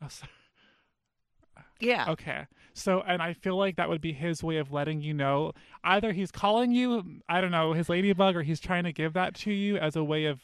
Oh, 0.01 0.07
sorry. 0.07 0.31
Yeah. 1.79 2.05
Okay. 2.11 2.45
So, 2.73 3.01
and 3.05 3.21
I 3.21 3.33
feel 3.33 3.57
like 3.57 3.75
that 3.75 3.89
would 3.89 4.01
be 4.01 4.13
his 4.13 4.41
way 4.43 4.57
of 4.57 4.71
letting 4.71 5.01
you 5.01 5.13
know 5.13 5.51
either 5.83 6.13
he's 6.13 6.31
calling 6.31 6.71
you, 6.71 7.03
I 7.27 7.41
don't 7.41 7.51
know, 7.51 7.73
his 7.73 7.89
ladybug, 7.89 8.35
or 8.35 8.43
he's 8.43 8.59
trying 8.59 8.85
to 8.85 8.93
give 8.93 9.13
that 9.13 9.35
to 9.35 9.51
you 9.51 9.77
as 9.77 9.95
a 9.95 10.03
way 10.03 10.25
of 10.25 10.39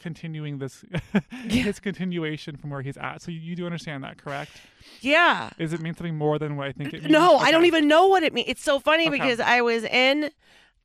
continuing 0.00 0.58
this, 0.58 0.84
his 1.48 1.80
continuation 1.80 2.56
from 2.56 2.70
where 2.70 2.82
he's 2.82 2.96
at. 2.96 3.22
So, 3.22 3.30
you, 3.30 3.40
you 3.40 3.56
do 3.56 3.66
understand 3.66 4.04
that, 4.04 4.18
correct? 4.18 4.52
Yeah. 5.00 5.50
Does 5.58 5.72
it 5.72 5.80
mean 5.80 5.94
something 5.94 6.16
more 6.16 6.38
than 6.38 6.56
what 6.56 6.66
I 6.66 6.72
think 6.72 6.92
it 6.94 7.00
means? 7.02 7.12
No, 7.12 7.36
I 7.36 7.50
don't 7.50 7.64
even 7.66 7.88
know 7.88 8.06
what 8.06 8.22
it 8.22 8.32
means. 8.32 8.48
It's 8.48 8.62
so 8.62 8.78
funny 8.78 9.08
Okay. 9.08 9.18
because 9.18 9.40
I 9.40 9.60
was 9.60 9.84
in 9.84 10.30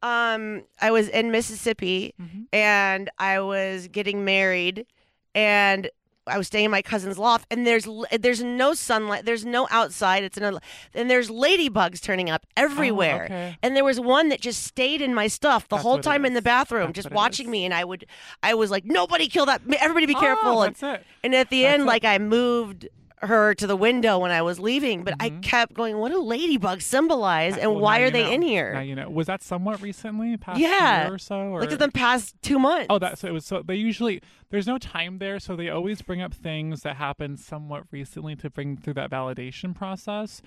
um 0.01 0.63
I 0.79 0.91
was 0.91 1.09
in 1.09 1.29
Mississippi 1.31 2.13
Mhm. 2.21 2.45
and 2.53 3.09
I 3.19 3.41
was 3.41 3.89
getting 3.89 4.23
married 4.23 4.85
and 5.35 5.89
I 6.29 6.37
was 6.37 6.47
staying 6.47 6.65
in 6.65 6.71
my 6.71 6.81
cousin's 6.81 7.17
loft 7.17 7.45
and 7.51 7.65
there's 7.67 7.87
there's 8.19 8.41
no 8.43 8.73
sunlight, 8.73 9.25
there's 9.25 9.45
no 9.45 9.67
outside, 9.71 10.23
it's 10.23 10.37
and 10.37 11.09
there's 11.09 11.29
ladybugs 11.29 12.01
turning 12.01 12.29
up 12.29 12.45
everywhere. 12.55 13.23
Oh, 13.23 13.25
okay. 13.33 13.57
And 13.61 13.75
there 13.75 13.83
was 13.83 13.99
one 13.99 14.29
that 14.29 14.41
just 14.41 14.63
stayed 14.63 15.01
in 15.01 15.13
my 15.13 15.27
stuff 15.27 15.67
the 15.67 15.75
That's 15.75 15.83
whole 15.83 15.99
time 15.99 16.25
in 16.25 16.33
the 16.33 16.41
bathroom 16.41 16.87
That's 16.87 17.03
just 17.03 17.11
watching 17.11 17.49
me 17.51 17.65
and 17.65 17.73
I 17.73 17.83
would 17.83 18.05
I 18.43 18.53
was 18.53 18.71
like 18.71 18.85
nobody 18.85 19.27
kill 19.27 19.45
that 19.47 19.61
everybody 19.79 20.05
be 20.05 20.15
Oh, 20.15 20.19
careful 20.19 20.61
and 20.63 20.75
it. 20.81 21.05
and 21.23 21.35
at 21.35 21.49
the 21.49 21.63
That's 21.63 21.73
end, 21.73 21.83
it. 21.83 21.85
like 21.87 22.05
I 22.05 22.17
moved 22.17 22.87
her 23.21 23.53
to 23.55 23.67
the 23.67 23.75
window 23.75 24.17
when 24.19 24.31
I 24.31 24.41
was 24.41 24.59
leaving, 24.59 25.03
but 25.03 25.13
I 25.19 25.29
Mhm. 25.29 25.41
kept 25.43 25.73
going, 25.73 25.97
"What 25.97 26.11
do 26.11 26.21
ladybugs 26.21 26.83
symbolize, 26.83 27.57
and 27.57 27.71
Well, 27.71 27.81
why 27.81 27.99
are 27.99 28.09
they 28.09 28.23
know. 28.23 28.31
in 28.31 28.41
Now 28.41 28.47
here?" 28.47 28.81
you 28.81 28.95
know. 28.95 29.09
Was 29.09 29.27
that 29.27 29.41
somewhat 29.43 29.81
recently, 29.81 30.37
past 30.37 30.59
Yeah. 30.59 31.05
year 31.05 31.13
or 31.15 31.17
so? 31.17 31.35
Or? 31.37 31.59
Like 31.61 31.71
in 31.71 31.77
the 31.79 31.91
past 31.91 32.35
two 32.41 32.59
months. 32.59 32.87
Oh, 32.89 32.97
that 32.99 33.17
so 33.19 33.27
it 33.27 33.31
was. 33.31 33.45
So 33.45 33.61
they 33.61 33.75
usually 33.75 34.21
there's 34.49 34.67
no 34.67 34.77
time 34.77 35.17
there, 35.19 35.39
so 35.39 35.55
they 35.55 35.69
always 35.69 36.01
bring 36.01 36.21
up 36.21 36.33
things 36.33 36.81
that 36.83 36.95
happened 36.95 37.39
somewhat 37.39 37.83
recently 37.91 38.35
to 38.37 38.49
bring 38.49 38.77
through 38.77 38.93
that 38.95 39.09
validation 39.11 39.75
process. 39.75 40.41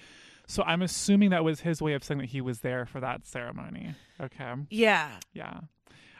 So 0.46 0.62
I'm 0.64 0.82
assuming 0.82 1.30
that 1.30 1.44
was 1.44 1.60
his 1.60 1.80
way 1.80 1.92
of 1.92 2.02
saying 2.02 2.18
that 2.18 2.30
he 2.30 2.40
was 2.40 2.60
there 2.60 2.84
for 2.84 3.00
that 3.00 3.26
ceremony. 3.26 3.94
Okay, 4.20 4.52
yeah. 4.70 5.20
yeah. 5.32 5.60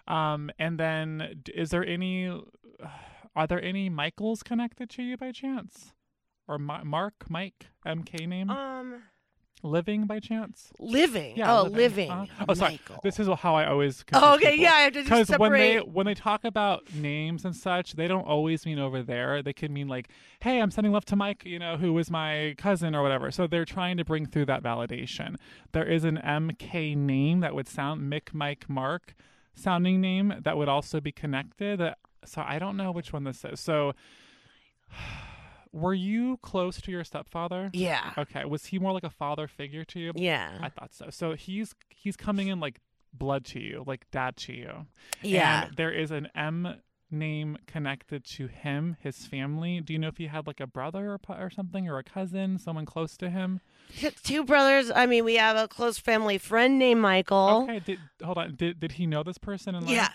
Um, 0.07 0.51
and 0.59 0.79
then 0.79 1.43
is 1.55 1.71
there 1.71 1.85
any? 1.85 2.29
Are 3.35 3.47
there 3.47 3.63
any 3.63 3.89
Michaels 3.89 4.43
connected 4.43 4.91
to 4.91 5.03
you 5.03 5.17
by 5.17 5.33
chance, 5.33 5.95
or 6.53 6.59
Ma- 6.59 6.85
Mark, 6.85 7.15
Mike, 7.31 7.67
MK 7.87 8.27
name, 8.29 8.51
Um, 8.51 9.03
living 9.63 10.07
by 10.07 10.19
chance? 10.21 10.73
living. 10.79 11.37
Yeah, 11.37 11.61
oh, 11.61 11.63
living. 11.65 12.11
Uh-huh. 12.11 12.45
Oh, 12.49 12.55
sorry. 12.55 12.73
Michael. 12.73 13.01
This 13.03 13.19
is 13.21 13.29
how 13.39 13.55
I 13.55 13.67
always. 13.67 14.05
Oh, 14.13 14.35
okay. 14.35 14.51
people. 14.51 14.65
Yeah, 14.65 14.73
I 14.75 14.81
have 14.83 14.93
to 14.95 15.03
Because 15.03 15.29
when 15.39 15.53
they 15.53 15.79
when 15.79 16.05
they 16.07 16.15
talk 16.15 16.45
about 16.45 16.93
names 16.95 17.45
and 17.45 17.55
such, 17.57 17.93
they 17.95 18.07
don't 18.09 18.27
always 18.27 18.67
mean 18.67 18.79
over 18.79 19.03
there. 19.03 19.43
They 19.43 19.53
could 19.53 19.71
mean 19.71 19.89
like, 19.89 20.09
"Hey, 20.41 20.61
I'm 20.61 20.71
sending 20.71 20.93
love 20.93 21.05
to 21.07 21.17
Mike," 21.17 21.45
you 21.45 21.59
know, 21.59 21.77
who 21.77 21.93
was 21.93 22.11
my 22.11 22.55
cousin 22.59 22.95
or 22.95 23.03
whatever. 23.03 23.31
So 23.31 23.47
they're 23.47 23.65
trying 23.65 23.97
to 23.99 24.05
bring 24.05 24.27
through 24.27 24.47
that 24.47 24.63
validation. 24.63 25.37
There 25.73 25.85
is 25.87 26.05
an 26.05 26.19
MK 26.19 26.95
name 26.97 27.41
that 27.41 27.55
would 27.55 27.69
sound 27.69 28.03
Mick, 28.13 28.35
Mike, 28.35 28.69
Mark 28.69 29.15
sounding 29.55 30.01
name 30.01 30.35
that 30.43 30.57
would 30.57 30.69
also 30.69 31.01
be 31.01 31.13
connected. 31.13 31.81
Uh, 31.81 31.95
So 32.25 32.43
I 32.47 32.59
don't 32.61 32.77
know 32.77 32.91
which 32.93 33.13
one 33.13 33.25
this 33.25 33.45
is. 33.45 33.59
So. 33.61 33.95
Were 35.73 35.95
you 35.95 36.37
close 36.43 36.81
to 36.83 36.91
your 36.91 37.05
stepfather? 37.05 37.71
yeah. 37.73 38.13
Okay. 38.19 38.45
Was 38.45 38.67
he 38.67 38.79
more 38.79 38.93
like 38.93 39.05
a 39.05 39.11
father 39.11 39.49
figure 39.49 39.85
to 39.87 39.99
you? 39.99 40.13
Yeah. 40.15 40.59
I 40.61 40.69
thought 40.69 40.93
so. 40.95 41.07
So 41.11 41.35
he's 41.35 41.75
he's 41.89 42.17
coming 42.17 42.49
in 42.49 42.61
like 42.61 42.81
blood 43.15 43.45
to 43.47 43.61
you, 43.61 43.85
like 43.87 44.07
dad 44.11 44.37
to 44.39 44.53
you. 44.53 44.87
yeah. 45.23 45.67
And 45.67 45.77
there 45.77 45.91
is 45.93 46.11
an 46.11 46.29
M 46.35 46.77
name 47.11 47.59
connected 47.67 48.25
to 48.25 48.47
him, 48.47 48.97
his 49.01 49.27
family. 49.27 49.81
Do 49.81 49.93
you 49.93 49.99
know 49.99 50.09
if 50.09 50.17
he 50.17 50.27
had 50.29 50.47
like 50.47 50.61
a 50.61 50.67
brother 50.67 51.13
or, 51.13 51.21
or 51.39 51.51
something, 51.51 51.89
or 51.89 51.99
a 51.99 52.05
cousin, 52.05 52.59
someone 52.59 52.87
close 52.87 53.17
to 53.19 53.29
him? 53.31 53.61
Two 54.25 54.45
brothers. 54.45 54.91
I 54.95 55.05
mean, 55.07 55.25
we 55.25 55.35
have 55.37 55.57
a 55.57 55.69
close 55.69 55.99
family 55.99 56.39
friend 56.39 56.79
named 56.79 57.01
Michael. 57.03 57.67
Okay. 57.69 57.81
Did 57.81 57.99
hold 58.23 58.39
on. 58.39 58.55
Did 58.57 58.81
did 58.81 58.93
he 58.93 59.07
know 59.07 59.23
this 59.23 59.39
person 59.39 59.75
in 59.75 59.85
life? 59.87 59.95
Yeah. 59.95 60.09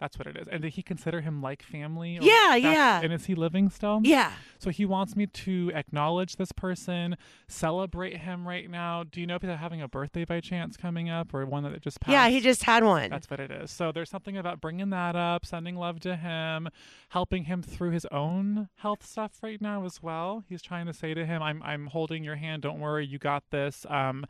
That's 0.00 0.18
what 0.18 0.26
it 0.26 0.36
is. 0.36 0.48
And 0.48 0.62
did 0.62 0.70
he 0.72 0.82
consider 0.82 1.20
him 1.20 1.42
like 1.42 1.62
family? 1.62 2.18
or- 2.18 2.22
Yeah, 2.22 2.54
yeah. 2.56 3.00
And 3.02 3.12
is 3.12 3.26
he 3.26 3.34
living 3.34 3.68
still? 3.68 4.00
Yeah. 4.02 4.32
So 4.58 4.70
he 4.70 4.86
wants 4.86 5.14
me 5.14 5.26
to 5.26 5.70
acknowledge 5.74 6.36
this 6.36 6.52
person, 6.52 7.16
celebrate 7.48 8.16
him 8.18 8.48
right 8.48 8.68
now. 8.70 9.04
Do 9.04 9.20
you 9.20 9.26
know 9.26 9.34
if 9.36 9.42
he's 9.42 9.50
having 9.50 9.82
a 9.82 9.88
birthday 9.88 10.24
by 10.24 10.40
chance 10.40 10.76
coming 10.76 11.10
up, 11.10 11.34
or 11.34 11.44
one 11.44 11.64
that 11.64 11.80
just 11.82 12.00
passed? 12.00 12.12
Yeah. 12.12 12.28
He 12.28 12.40
just 12.40 12.62
had 12.62 12.82
one. 12.84 13.10
That's 13.10 13.28
what 13.30 13.40
it 13.40 13.50
is. 13.50 13.70
So 13.70 13.92
there's 13.92 14.08
something 14.10 14.36
about 14.36 14.60
bringing 14.60 14.90
that 14.90 15.16
up, 15.16 15.44
sending 15.44 15.76
love 15.76 16.00
to 16.00 16.16
him, 16.16 16.68
helping 17.10 17.44
him 17.44 17.62
through 17.62 17.90
his 17.90 18.06
own 18.06 18.68
health 18.76 19.04
stuff 19.04 19.32
right 19.42 19.60
now 19.60 19.84
as 19.84 20.02
well. 20.02 20.44
He's 20.48 20.62
trying 20.62 20.86
to 20.86 20.92
say 20.94 21.12
to 21.14 21.26
him, 21.26 21.42
"I'm 21.42 21.62
I'm 21.62 21.88
holding 21.88 22.24
your 22.24 22.36
hand. 22.36 22.62
Don't 22.62 22.80
worry, 22.80 23.04
you 23.06 23.18
got 23.18 23.42
this. 23.50 23.84
Um, 23.88 24.24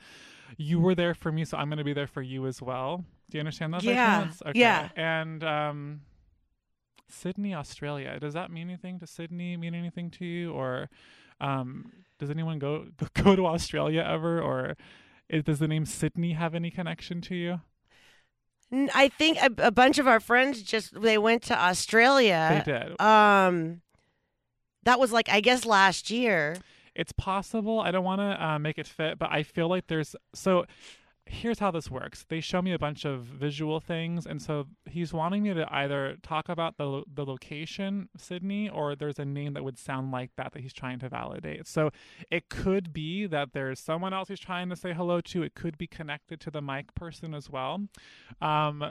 you 0.57 0.81
were 0.81 0.95
there 0.97 1.15
for 1.15 1.31
me, 1.31 1.45
so 1.45 1.57
I'm 1.57 1.69
going 1.69 1.79
to 1.79 1.85
be 1.85 1.93
there 1.93 2.07
for 2.09 2.23
you 2.23 2.47
as 2.47 2.61
well." 2.61 3.05
Do 3.31 3.39
you 3.39 3.41
understand 3.41 3.73
by 3.73 3.79
Yeah? 3.79 4.31
Okay. 4.47 4.59
yeah. 4.59 4.89
And 4.97 5.43
um, 5.45 6.01
Sydney, 7.09 7.55
Australia. 7.55 8.19
Does 8.21 8.35
that 8.35 8.51
mean 8.51 8.69
anything? 8.69 8.99
Does 8.99 9.11
Sydney 9.11 9.57
mean 9.57 9.75
anything 9.75 10.11
to 10.13 10.25
you, 10.25 10.53
or 10.53 10.91
um, 11.41 11.93
does 12.19 12.31
anyone 12.31 12.59
go 12.59 12.87
go 13.15 13.35
to 13.37 13.47
Australia 13.47 14.03
ever, 14.07 14.41
or? 14.41 14.77
Is, 15.29 15.45
does 15.45 15.61
the 15.61 15.69
name 15.69 15.87
Sydney 15.87 16.33
have 16.33 16.55
any 16.57 16.71
connection 16.71 17.21
to 17.23 17.35
you? 17.37 17.61
I 18.73 19.09
think 19.09 19.39
a, 19.39 19.51
a 19.59 19.71
bunch 19.71 19.99
of 19.99 20.07
our 20.07 20.21
friends 20.21 20.63
just 20.63 21.01
they 21.01 21.19
went 21.19 21.43
to 21.45 21.59
Australia. 21.59 22.63
They 22.65 22.73
did. 22.73 23.01
Um, 23.01 23.81
that 24.85 25.01
was 25.01 25.13
like 25.13 25.29
I 25.29 25.41
guess 25.41 25.65
last 25.65 26.11
year. 26.11 26.57
It's 26.95 27.13
possible. 27.13 27.81
I 27.81 27.91
don't 27.91 28.05
want 28.05 28.21
to 28.21 28.45
uh, 28.45 28.59
make 28.59 28.79
it 28.79 28.87
fit, 28.87 29.19
but 29.19 29.31
I 29.31 29.43
feel 29.43 29.69
like 29.69 29.87
there's 29.87 30.15
so. 30.35 30.67
Here's 31.33 31.61
how 31.61 31.71
this 31.71 31.89
works. 31.89 32.27
They 32.29 32.41
show 32.41 32.61
me 32.61 32.73
a 32.73 32.79
bunch 32.79 33.05
of 33.05 33.23
visual 33.23 33.79
things, 33.79 34.27
and 34.27 34.43
so 34.43 34.67
he's 34.85 35.13
wanting 35.13 35.45
me 35.45 35.55
to 35.55 35.65
either 35.73 36.17
talk 36.23 36.49
about 36.49 36.77
the 36.77 37.05
the 37.13 37.25
location, 37.25 38.09
Sydney, 38.17 38.69
or 38.69 38.97
there's 38.97 39.21
a 39.21 39.25
name 39.25 39.53
that 39.55 39.63
would 39.63 39.79
sound 39.79 40.11
like 40.11 40.33
that 40.37 40.53
that 40.53 40.61
he's 40.61 40.73
trying 40.73 40.99
to 40.99 41.09
validate. 41.09 41.69
So 41.69 41.91
it 42.33 42.49
could 42.49 42.93
be 42.93 43.27
that 43.27 43.53
there's 43.53 43.79
someone 43.79 44.13
else 44.13 44.27
he's 44.27 44.41
trying 44.41 44.71
to 44.71 44.77
say 44.77 44.93
hello 44.93 45.21
to. 45.21 45.45
It 45.45 45.55
could 45.55 45.79
be 45.79 45.87
connected 45.87 46.41
to 46.41 46.51
the 46.51 46.61
mic 46.61 46.95
person 46.97 47.33
as 47.33 47.49
well. 47.49 47.81
Um, 48.43 48.85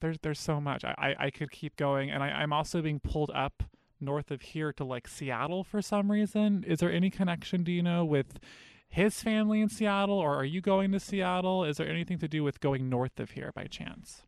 there's 0.00 0.18
there's 0.22 0.40
so 0.40 0.60
much. 0.60 0.84
I, 0.84 0.94
I, 0.98 1.26
I 1.26 1.30
could 1.30 1.52
keep 1.52 1.76
going, 1.76 2.10
and 2.10 2.24
I, 2.24 2.28
I'm 2.28 2.52
also 2.52 2.82
being 2.82 2.98
pulled 2.98 3.30
up 3.32 3.62
north 4.00 4.32
of 4.32 4.42
here 4.42 4.72
to 4.72 4.84
like 4.84 5.06
Seattle 5.06 5.62
for 5.62 5.80
some 5.80 6.10
reason. 6.10 6.64
Is 6.66 6.80
there 6.80 6.90
any 6.92 7.10
connection, 7.10 7.62
do 7.62 7.70
you 7.70 7.82
know, 7.82 8.04
with 8.04 8.40
his 8.88 9.22
family 9.22 9.60
in 9.60 9.68
Seattle, 9.68 10.18
or 10.18 10.34
are 10.34 10.44
you 10.44 10.60
going 10.60 10.92
to 10.92 11.00
Seattle? 11.00 11.64
Is 11.64 11.76
there 11.76 11.88
anything 11.88 12.18
to 12.18 12.28
do 12.28 12.42
with 12.42 12.60
going 12.60 12.88
north 12.88 13.20
of 13.20 13.32
here 13.32 13.52
by 13.54 13.64
chance? 13.64 14.22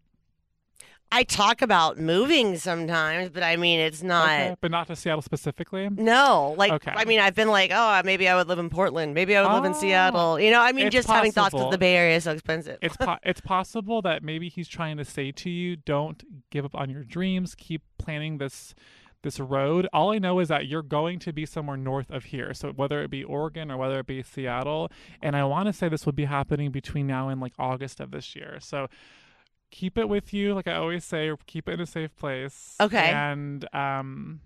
I 1.13 1.25
talk 1.25 1.61
about 1.61 1.99
moving 1.99 2.57
sometimes, 2.57 3.31
but 3.31 3.43
I 3.43 3.57
mean 3.57 3.81
it's 3.81 4.01
not. 4.01 4.29
Okay, 4.29 4.55
but 4.61 4.71
not 4.71 4.87
to 4.87 4.95
Seattle 4.95 5.23
specifically. 5.23 5.89
No, 5.91 6.55
like 6.57 6.71
Okay. 6.71 6.93
I 6.95 7.05
mean, 7.05 7.19
I've 7.19 7.35
been 7.35 7.49
like, 7.49 7.73
oh, 7.75 8.01
maybe 8.05 8.29
I 8.29 8.37
would 8.37 8.47
live 8.47 8.61
in 8.61 8.71
Portland. 8.71 9.13
Maybe 9.13 9.37
I 9.37 9.43
would 9.43 9.53
live 9.53 9.65
in 9.65 9.73
Oh. 9.73 9.81
Seattle. 9.81 10.39
You 10.39 10.53
know, 10.53 10.61
I 10.61 10.71
mean, 10.71 10.89
just 10.91 11.09
having 11.09 11.33
thoughts 11.33 11.47
possible. 11.51 11.65
because 11.65 11.73
the 11.75 11.79
Bay 11.79 11.97
Area 11.97 12.15
is 12.17 12.25
so 12.25 12.31
expensive. 12.33 12.79
It's 12.81 12.97
po- 12.97 13.19
it's 13.25 13.41
possible 13.41 14.03
that 14.03 14.23
maybe 14.23 14.49
he's 14.49 14.69
trying 14.69 14.99
to 14.99 15.05
say 15.05 15.33
to 15.33 15.51
you, 15.51 15.75
don't 15.75 16.23
give 16.51 16.65
up 16.65 16.77
on 16.77 16.91
your 16.91 17.03
dreams. 17.03 17.57
Keep 17.57 17.83
planning 17.99 18.39
this 18.39 18.73
this 19.23 19.39
road. 19.41 19.89
All 19.93 20.13
I 20.13 20.19
know 20.19 20.39
is 20.39 20.49
that 20.49 20.67
you're 20.67 20.83
going 20.83 21.19
to 21.21 21.33
be 21.33 21.47
somewhere 21.47 21.77
north 21.77 22.11
of 22.11 22.25
here. 22.25 22.55
So 22.55 22.71
whether 22.73 23.03
it 23.03 23.11
be 23.11 23.25
Oregon 23.25 23.71
or 23.71 23.77
whether 23.77 24.01
it 24.01 24.07
be 24.07 24.23
Seattle, 24.23 24.91
and 25.23 25.37
I 25.37 25.45
want 25.45 25.67
to 25.67 25.73
say 25.73 25.89
this 25.89 26.07
would 26.07 26.17
be 26.17 26.25
happening 26.25 26.71
between 26.71 27.07
now 27.07 27.29
and 27.29 27.41
like 27.41 27.53
August 27.59 28.01
of 28.01 28.11
this 28.11 28.35
year. 28.35 28.59
So 28.61 28.89
keep 29.71 29.97
it 29.99 30.09
with 30.09 30.33
you, 30.33 30.55
like 30.55 30.67
I 30.69 30.75
always 30.75 31.05
say, 31.05 31.31
keep 31.47 31.69
it 31.69 31.73
in 31.73 31.81
a 31.81 31.87
safe 31.87 32.17
place. 32.17 32.77
Okay. 32.81 33.11
And 33.11 33.67
um. 33.75 34.41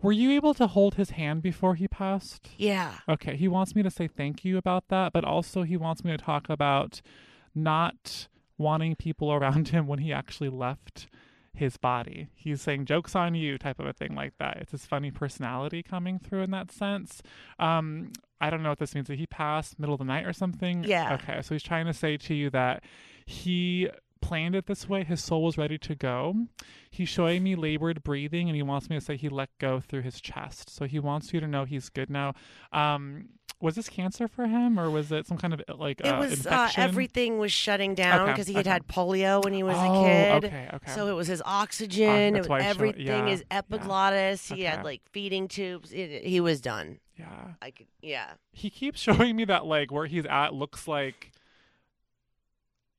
Were 0.00 0.10
you 0.10 0.32
able 0.32 0.52
to 0.54 0.66
hold 0.66 0.96
his 0.96 1.10
hand 1.10 1.42
before 1.42 1.76
he 1.76 1.86
passed? 1.86 2.50
yeah. 2.58 2.94
Okay, 3.08 3.36
he 3.36 3.46
wants 3.46 3.76
me 3.76 3.84
to 3.84 3.90
say 3.90 4.08
thank 4.08 4.44
you 4.44 4.58
about 4.58 4.88
that, 4.88 5.12
but 5.12 5.24
also 5.24 5.62
he 5.62 5.76
wants 5.76 6.02
me 6.02 6.10
to 6.10 6.18
talk 6.18 6.48
about 6.50 7.00
not 7.54 8.28
wanting 8.58 8.96
people 8.96 9.32
around 9.32 9.68
him 9.68 9.86
when 9.86 9.98
he 10.00 10.12
actually 10.12 10.48
left 10.48 11.08
his 11.54 11.76
body. 11.76 12.28
He's 12.34 12.62
saying 12.62 12.86
jokes 12.86 13.14
on 13.14 13.34
you 13.34 13.58
type 13.58 13.78
of 13.78 13.86
a 13.86 13.92
thing 13.92 14.14
like 14.14 14.32
that. 14.38 14.56
It's 14.58 14.72
his 14.72 14.86
funny 14.86 15.10
personality 15.10 15.82
coming 15.82 16.18
through 16.18 16.42
in 16.42 16.50
that 16.52 16.70
sense. 16.72 17.22
Um 17.58 18.12
I 18.40 18.50
don't 18.50 18.62
know 18.62 18.70
what 18.70 18.78
this 18.78 18.94
means. 18.94 19.06
Did 19.06 19.18
he 19.18 19.26
pass 19.26 19.74
middle 19.78 19.94
of 19.94 19.98
the 20.00 20.04
night 20.04 20.26
or 20.26 20.32
something? 20.32 20.82
Yeah. 20.82 21.14
Okay, 21.14 21.42
so 21.42 21.54
he's 21.54 21.62
trying 21.62 21.86
to 21.86 21.92
say 21.92 22.16
to 22.16 22.34
you 22.34 22.50
that 22.50 22.82
he 23.24 23.88
planned 24.20 24.54
it 24.54 24.66
this 24.66 24.88
way. 24.88 25.04
His 25.04 25.22
soul 25.22 25.44
was 25.44 25.58
ready 25.58 25.78
to 25.78 25.94
go. 25.94 26.34
He's 26.90 27.08
showing 27.08 27.42
me 27.42 27.54
labored 27.54 28.02
breathing, 28.02 28.48
and 28.48 28.56
he 28.56 28.62
wants 28.62 28.88
me 28.88 28.96
to 28.96 29.04
say 29.04 29.16
he 29.16 29.28
let 29.28 29.50
go 29.58 29.80
through 29.80 30.02
his 30.02 30.20
chest. 30.20 30.70
So 30.70 30.86
he 30.86 30.98
wants 30.98 31.32
you 31.32 31.40
to 31.40 31.46
know 31.46 31.64
he's 31.64 31.88
good 31.88 32.08
now. 32.08 32.34
Um, 32.72 33.28
was 33.62 33.76
this 33.76 33.88
cancer 33.88 34.26
for 34.28 34.46
him 34.46 34.78
or 34.78 34.90
was 34.90 35.10
it 35.12 35.26
some 35.26 35.38
kind 35.38 35.54
of 35.54 35.62
like 35.78 36.00
It 36.00 36.06
uh, 36.08 36.18
was 36.18 36.46
uh, 36.46 36.68
everything 36.76 37.38
was 37.38 37.52
shutting 37.52 37.94
down 37.94 38.22
Okay, 38.22 38.32
because 38.32 38.46
he 38.48 38.54
had 38.54 38.66
okay. 38.66 38.70
had 38.72 38.86
polio 38.88 39.42
when 39.42 39.52
he 39.54 39.62
was 39.62 39.76
oh, 39.78 40.02
a 40.02 40.04
kid. 40.06 40.44
Okay, 40.44 40.68
okay. 40.74 40.92
So 40.92 41.06
it 41.08 41.12
was 41.12 41.28
his 41.28 41.40
oxygen, 41.46 42.34
it 42.36 42.42
that's 42.42 42.48
was 42.48 42.60
I 42.60 42.64
showed- 42.64 42.70
everything, 42.70 43.06
yeah, 43.06 43.26
his 43.28 43.44
yeah. 43.50 43.58
epiglottis. 43.58 44.48
He 44.48 44.62
had 44.64 44.84
like 44.84 45.00
feeding 45.12 45.48
tubes. 45.48 45.92
It, 45.92 46.24
he 46.24 46.40
was 46.40 46.60
done. 46.60 46.98
yeah. 47.18 47.52
I 47.62 47.70
could, 47.70 47.86
yeah. 48.02 48.32
He 48.52 48.68
keeps 48.68 49.00
showing 49.06 49.36
me 49.36 49.44
that 49.46 49.64
like 49.64 49.90
where 49.92 50.06
he's 50.06 50.26
at 50.26 50.52
looks 50.54 50.86
like 50.88 51.30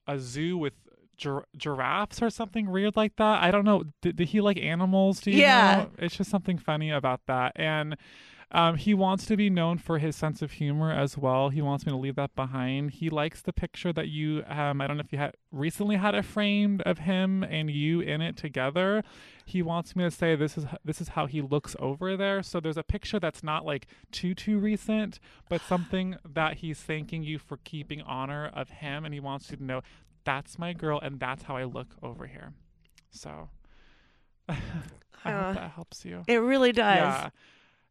a 0.08 0.20
zoo 0.20 0.58
with 0.58 0.74
gir- 1.18 1.46
giraffes 1.58 2.22
or 2.22 2.30
something 2.30 2.70
weird 2.70 2.96
like 2.96 3.16
that. 3.18 3.44
I 3.44 3.52
don't 3.52 3.66
know. 3.66 3.84
Did, 4.02 4.16
did 4.18 4.30
he 4.30 4.42
like 4.42 4.58
animals? 4.58 5.22
Do 5.22 5.32
you 5.32 5.40
Yeah. 5.42 5.76
know? 5.86 5.90
It's 6.06 6.16
just 6.16 6.30
something 6.30 6.58
funny 6.58 6.92
about 6.92 7.22
that. 7.28 7.54
And 7.56 7.96
um, 8.54 8.76
he 8.76 8.94
wants 8.94 9.26
to 9.26 9.36
be 9.36 9.50
known 9.50 9.80
for 9.80 9.98
his 9.98 10.16
sense 10.16 10.42
of 10.44 10.52
humor 10.52 10.92
as 10.92 11.18
well. 11.18 11.50
He 11.50 11.62
wants 11.62 11.86
me 11.86 11.92
to 11.92 11.98
leave 11.98 12.16
that 12.18 12.36
behind. 12.36 12.92
He 12.92 13.10
likes 13.10 13.42
the 13.42 13.52
picture 13.52 13.92
that 13.94 14.10
you, 14.10 14.44
um, 14.48 14.80
I 14.80 14.88
don't 14.88 14.98
know 14.98 15.04
if 15.04 15.12
you 15.12 15.18
had 15.18 15.34
recently 15.52 15.96
had 15.96 16.14
it 16.14 16.24
framed 16.24 16.82
of 16.84 17.00
him 17.00 17.44
and 17.44 17.72
you 17.72 18.02
in 18.02 18.22
it 18.22 18.38
together. 18.38 19.04
He 19.46 19.62
wants 19.64 19.96
me 19.96 20.04
to 20.04 20.12
say 20.12 20.36
this 20.36 20.58
is 20.58 20.66
this 20.86 21.02
is 21.02 21.10
how 21.10 21.26
he 21.26 21.42
looks 21.42 21.76
over 21.80 22.16
there. 22.16 22.44
So 22.44 22.60
there's 22.60 22.78
a 22.78 22.84
picture 22.84 23.20
that's 23.20 23.44
not 23.44 23.66
like 23.66 23.88
too 24.12 24.36
too 24.36 24.60
recent, 24.60 25.20
but 25.50 25.60
something 25.62 26.16
that 26.24 26.58
he's 26.58 26.80
thanking 26.80 27.24
you 27.24 27.40
for 27.40 27.58
keeping 27.64 28.02
honor 28.04 28.52
of 28.54 28.70
him, 28.70 29.04
and 29.04 29.14
he 29.14 29.20
wants 29.20 29.50
you 29.52 29.58
to 29.58 29.64
know 29.64 29.82
that's 30.26 30.58
my 30.60 30.74
girl 30.74 31.00
and 31.02 31.20
that's 31.20 31.44
how 31.44 31.58
I 31.58 31.64
look 31.66 31.96
over 32.02 32.28
here. 32.28 32.54
So 33.10 33.50
I 34.48 34.56
Uh, 35.26 35.48
hope 35.48 35.56
that 35.56 35.72
helps 35.72 36.06
you. 36.06 36.24
It 36.28 36.38
really 36.38 36.72
does. 36.72 36.98
Yeah. 36.98 37.30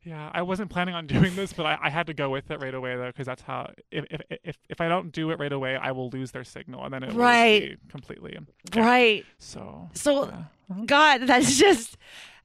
Yeah, 0.05 0.31
I 0.35 0.43
wasn't 0.43 0.71
planning 0.71 0.95
on 0.95 1.07
doing 1.17 1.37
this, 1.37 1.53
but 1.53 1.65
I, 1.65 1.79
I 1.83 1.91
had 1.91 2.07
to 2.09 2.15
go 2.15 2.29
with 2.31 2.51
it 2.51 2.61
right 2.61 2.75
away 2.75 2.97
though, 2.97 3.07
because 3.07 3.27
that's 3.27 3.43
how. 3.43 3.71
If, 3.91 4.05
if 4.11 4.21
if 4.45 4.57
if 4.69 4.81
I 4.81 4.89
don't 4.89 5.13
do 5.13 5.31
it 5.31 5.39
right 5.39 5.53
away, 5.53 5.77
I 5.77 5.93
will 5.93 6.11
lose 6.11 6.33
their 6.33 6.45
signal, 6.45 6.85
and 6.85 6.93
then 6.93 7.03
it 7.05 7.13
will 7.13 7.19
Right. 7.21 7.71
be 7.71 7.77
completely. 7.89 8.33
Yeah. 8.75 8.83
Right. 8.83 9.25
So. 9.39 9.89
So, 9.95 10.27
yeah. 10.71 10.85
God, 10.87 11.23
that's 11.27 11.57
just. 11.59 11.97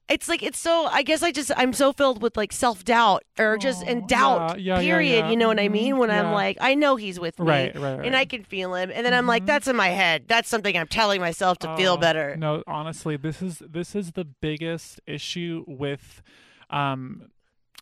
It's 0.08 0.26
like 0.26 0.42
it's 0.42 0.58
so. 0.58 0.86
I 0.86 1.02
guess 1.02 1.22
I 1.22 1.32
just 1.32 1.50
I'm 1.56 1.72
so 1.74 1.92
filled 1.92 2.22
with 2.22 2.34
like 2.36 2.50
self 2.52 2.82
doubt 2.84 3.24
or 3.38 3.58
just 3.58 3.82
in 3.82 4.06
doubt. 4.06 4.58
yeah, 4.58 4.80
period. 4.80 5.28
You 5.30 5.36
know 5.36 5.48
what 5.48 5.58
I 5.60 5.68
Mhm, 5.68 5.72
mean? 5.72 5.98
When 5.98 6.10
I'm 6.10 6.32
like, 6.32 6.56
I 6.62 6.74
know 6.74 6.96
he's 6.96 7.20
with 7.20 7.38
me, 7.38 7.44
Right, 7.44 7.78
right, 7.78 8.06
and 8.06 8.16
I 8.16 8.24
can 8.24 8.42
feel 8.42 8.74
him, 8.74 8.90
and 8.94 9.04
then 9.04 9.12
I'm 9.12 9.26
like, 9.26 9.44
that's 9.44 9.68
in 9.68 9.76
my 9.76 9.88
head. 9.88 10.24
That's 10.26 10.48
something 10.48 10.74
I'm 10.78 10.86
telling 10.88 11.20
myself 11.20 11.58
to 11.58 11.76
feel 11.76 11.94
Oh, 11.94 11.98
better. 11.98 12.36
No, 12.36 12.62
honestly, 12.66 13.18
this 13.18 13.42
is 13.42 13.58
this 13.58 13.94
is 13.94 14.12
the 14.12 14.24
biggest 14.24 14.98
issue 15.06 15.64
with 15.66 16.22
um 16.70 17.24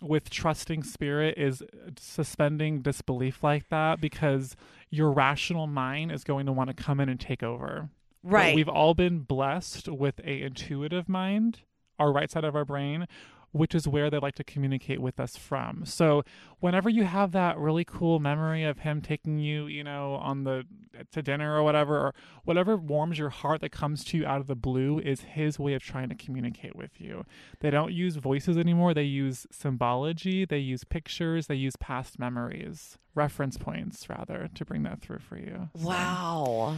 with 0.02 0.28
trusting 0.30 0.82
spirit 0.82 1.38
is 1.38 1.62
uh, 1.62 1.66
suspending 1.98 2.82
disbelief 2.82 3.42
like 3.42 3.68
that 3.70 4.00
because 4.00 4.56
your 4.90 5.10
rational 5.10 5.66
mind 5.66 6.12
is 6.12 6.22
going 6.24 6.46
to 6.46 6.52
want 6.52 6.68
to 6.68 6.74
come 6.74 7.00
in 7.00 7.08
and 7.08 7.18
take 7.18 7.42
over. 7.42 7.88
But 8.22 8.30
Right. 8.32 8.54
we've 8.54 8.68
all 8.68 8.94
been 8.94 9.20
blessed 9.20 9.88
with 9.88 10.18
a 10.24 10.42
intuitive 10.42 11.08
mind, 11.08 11.60
our 11.98 12.12
right 12.12 12.30
side 12.30 12.44
of 12.44 12.54
our 12.56 12.64
brain, 12.64 13.06
which 13.52 13.74
is 13.74 13.88
where 13.88 14.10
they 14.10 14.18
like 14.18 14.34
to 14.34 14.44
communicate 14.44 15.00
with 15.00 15.18
us 15.18 15.36
from. 15.36 15.84
So 15.86 16.24
whenever 16.60 16.88
you 16.90 17.04
have 17.04 17.32
that 17.32 17.58
really 17.58 17.84
cool 17.84 18.18
memory 18.20 18.64
of 18.64 18.80
him 18.80 19.00
taking 19.00 19.38
you, 19.38 19.66
you 19.66 19.82
know, 19.82 20.14
on 20.14 20.44
the 20.44 20.64
to 21.12 21.22
dinner 21.22 21.54
or 21.54 21.62
whatever, 21.62 21.98
or 21.98 22.14
whatever 22.44 22.76
warms 22.76 23.18
your 23.18 23.30
heart 23.30 23.60
that 23.60 23.72
comes 23.72 24.04
to 24.04 24.18
you 24.18 24.26
out 24.26 24.40
of 24.40 24.46
the 24.46 24.54
blue 24.54 24.98
is 24.98 25.22
his 25.22 25.58
way 25.58 25.74
of 25.74 25.82
trying 25.82 26.08
to 26.08 26.14
communicate 26.14 26.76
with 26.76 27.00
you. 27.00 27.24
They 27.60 27.70
don't 27.70 27.92
use 27.92 28.16
voices 28.16 28.56
anymore. 28.56 28.94
They 28.94 29.02
use 29.04 29.46
symbology, 29.50 30.44
they 30.44 30.58
use 30.58 30.84
pictures, 30.84 31.46
they 31.46 31.54
use 31.54 31.76
past 31.76 32.18
memories, 32.18 32.98
reference 33.14 33.56
points 33.56 34.08
rather, 34.08 34.48
to 34.54 34.64
bring 34.64 34.82
that 34.84 35.00
through 35.00 35.20
for 35.20 35.38
you. 35.38 35.68
So, 35.76 35.86
Wow. 35.88 36.76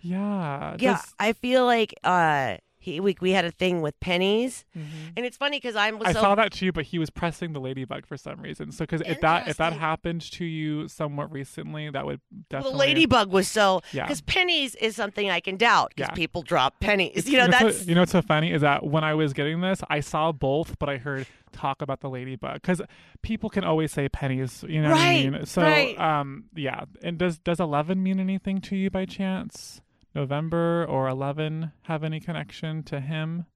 Yeah. 0.00 0.76
Yeah, 0.78 1.00
I 1.18 1.32
feel 1.32 1.64
like 1.64 1.94
uh 2.04 2.58
he 2.84 3.00
we, 3.00 3.16
we 3.20 3.30
had 3.32 3.44
a 3.44 3.50
thing 3.50 3.80
with 3.80 3.98
pennies, 4.00 4.64
Mhm. 4.76 4.82
and 5.16 5.24
it's 5.26 5.36
funny 5.36 5.56
because 5.58 5.74
I'm 5.76 6.00
I 6.04 6.12
saw 6.12 6.34
that 6.34 6.52
too, 6.52 6.70
but 6.72 6.84
he 6.84 6.98
was 6.98 7.10
pressing 7.10 7.52
the 7.54 7.60
ladybug 7.60 8.06
for 8.06 8.16
some 8.16 8.40
reason. 8.40 8.70
So, 8.72 8.84
because 8.84 9.00
if 9.06 9.20
that 9.22 9.48
if 9.48 9.56
that 9.56 9.72
happened 9.72 10.20
to 10.32 10.44
you 10.44 10.86
somewhat 10.88 11.32
recently, 11.32 11.88
that 11.90 12.04
would 12.04 12.20
definitely 12.50 12.72
the 12.72 12.78
ladybug 12.78 13.32
was 13.32 13.48
so 13.48 13.80
Yeah. 13.92 14.04
because 14.04 14.20
pennies 14.20 14.74
is 14.76 14.94
something 14.96 15.30
I 15.30 15.40
can 15.40 15.56
doubt 15.56 15.92
because 15.96 16.10
Yeah. 16.10 16.14
people 16.14 16.42
drop 16.42 16.78
pennies. 16.80 17.28
You 17.28 17.38
know 17.38 17.46
what's 17.46 17.58
so- 17.58 17.64
that's 17.66 17.86
you 17.86 17.94
know 17.94 18.02
what's 18.02 18.12
so 18.12 18.22
funny 18.22 18.52
is 18.52 18.60
that 18.60 18.84
when 18.84 19.02
I 19.04 19.14
was 19.14 19.32
getting 19.32 19.60
this, 19.62 19.80
I 19.88 20.00
saw 20.00 20.30
both, 20.32 20.78
but 20.78 20.88
I 20.88 20.98
heard 20.98 21.26
talk 21.52 21.80
about 21.82 22.00
the 22.00 22.10
ladybug 22.10 22.54
because 22.54 22.82
people 23.22 23.48
can 23.48 23.64
always 23.64 23.92
say 23.92 24.08
pennies. 24.08 24.64
You 24.68 24.82
know 24.82 24.90
Right, 24.90 25.24
what 25.24 25.34
I 25.34 25.38
mean? 25.38 25.46
So, 25.46 25.62
right. 25.62 25.98
um, 25.98 26.44
yeah. 26.54 26.84
And 27.02 27.16
does 27.16 27.38
does 27.38 27.60
eleven 27.60 28.02
mean 28.02 28.20
anything 28.20 28.60
to 28.62 28.76
you 28.76 28.90
by 28.90 29.04
chance? 29.06 29.80
November 30.14 30.84
or 30.88 31.08
eleven 31.08 31.72
have 31.82 32.04
any 32.04 32.20
connection 32.20 32.82
to 32.84 33.00
him? 33.00 33.46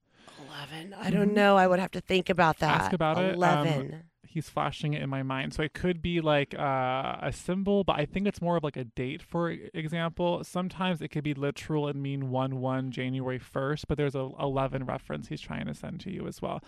eleven. 0.49 0.95
I 0.99 1.11
don't 1.11 1.35
know. 1.35 1.57
I 1.57 1.67
would 1.67 1.79
have 1.79 1.91
to 1.93 2.01
think 2.01 2.31
about 2.31 2.59
that. 2.59 2.81
Ask 2.83 2.93
about 2.93 3.19
it. 3.19 3.31
Um, 3.31 3.35
Eleven. 3.35 4.03
he's 4.27 4.49
flashing 4.49 4.95
it 4.95 5.03
in 5.03 5.09
my 5.11 5.23
mind. 5.23 5.55
So 5.55 5.63
it 5.63 5.73
could 5.75 6.03
be 6.03 6.21
like 6.21 6.55
uh, 6.59 7.17
a 7.23 7.33
symbol, 7.33 7.85
but 7.85 7.99
I 7.99 8.05
think 8.05 8.27
it's 8.27 8.41
more 8.41 8.57
of 8.57 8.65
like 8.65 8.77
a 8.77 8.85
date, 8.85 9.23
for 9.23 9.51
example. 9.51 10.43
Sometimes 10.45 11.01
it 11.01 11.09
could 11.09 11.25
be 11.25 11.35
literal 11.35 11.89
and 11.89 12.03
mean 12.03 12.31
1 12.31 12.61
1 12.61 12.91
January 12.91 13.41
1st, 13.41 13.85
but 13.89 13.97
there's 13.97 14.15
a 14.15 14.31
11 14.41 14.85
reference 14.85 15.29
he's 15.29 15.41
trying 15.41 15.67
to 15.67 15.75
send 15.75 16.01
to 16.01 16.11
you 16.11 16.27
as 16.27 16.43
well. 16.43 16.63